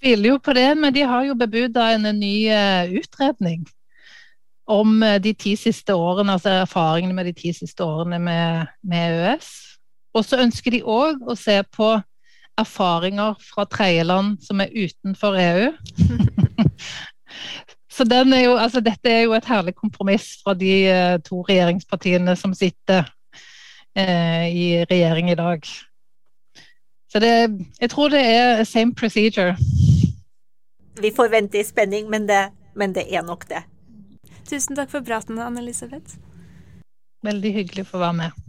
tviler 0.00 0.32
jo 0.32 0.40
på 0.40 0.56
det, 0.56 0.70
men 0.72 0.96
de 0.96 1.04
har 1.04 1.28
jo 1.28 1.36
bebuda 1.36 1.90
en 1.98 2.08
ny 2.16 2.34
utredning 2.96 3.68
om 4.72 5.02
uh, 5.04 5.18
de 5.22 5.34
ti 5.36 5.54
siste 5.58 5.94
årene, 5.94 6.36
altså 6.36 6.54
erfaringene 6.62 7.16
med 7.16 7.30
de 7.30 7.36
ti 7.36 7.52
siste 7.56 7.84
årene 7.84 8.18
med, 8.22 8.72
med 8.82 9.18
EØS. 9.20 9.52
Og 10.16 10.24
så 10.28 10.40
ønsker 10.44 10.74
de 10.74 10.82
òg 10.84 11.22
å 11.24 11.36
se 11.38 11.58
på 11.72 11.94
erfaringer 12.60 13.38
fra 13.40 13.64
tredjeland 13.64 14.36
som 14.44 14.60
er 14.60 14.74
utenfor 14.74 15.38
EU. 15.40 15.72
Så 17.92 18.06
er 18.08 18.44
jo, 18.44 18.54
altså, 18.56 18.80
dette 18.80 19.10
er 19.10 19.22
jo 19.26 19.34
et 19.36 19.44
herlig 19.44 19.74
kompromiss 19.76 20.38
fra 20.40 20.54
de 20.56 20.72
uh, 20.88 21.18
to 21.20 21.42
regjeringspartiene 21.44 22.36
som 22.40 22.54
sitter 22.56 23.04
eh, 23.96 24.46
i 24.48 24.84
regjering 24.90 25.30
i 25.30 25.34
dag. 25.34 25.66
Så 27.12 27.20
det, 27.20 27.60
jeg 27.80 27.90
tror 27.90 28.08
det 28.08 28.20
er 28.24 28.64
same 28.64 28.94
procedure. 28.94 29.56
Vi 31.00 31.12
får 31.16 31.28
vente 31.28 31.60
i 31.60 31.64
spenning, 31.64 32.08
men 32.10 32.28
det, 32.28 32.48
men 32.76 32.94
det 32.94 33.04
er 33.14 33.22
nok 33.22 33.48
det. 33.48 33.60
Tusen 34.52 34.76
takk 34.76 34.90
for 34.92 35.00
praten, 35.00 35.38
Anne 35.40 35.62
Elisabeth. 35.62 36.18
Veldig 37.24 37.52
hyggelig 37.54 37.86
å 37.86 37.88
få 37.88 38.00
være 38.02 38.16
med. 38.18 38.40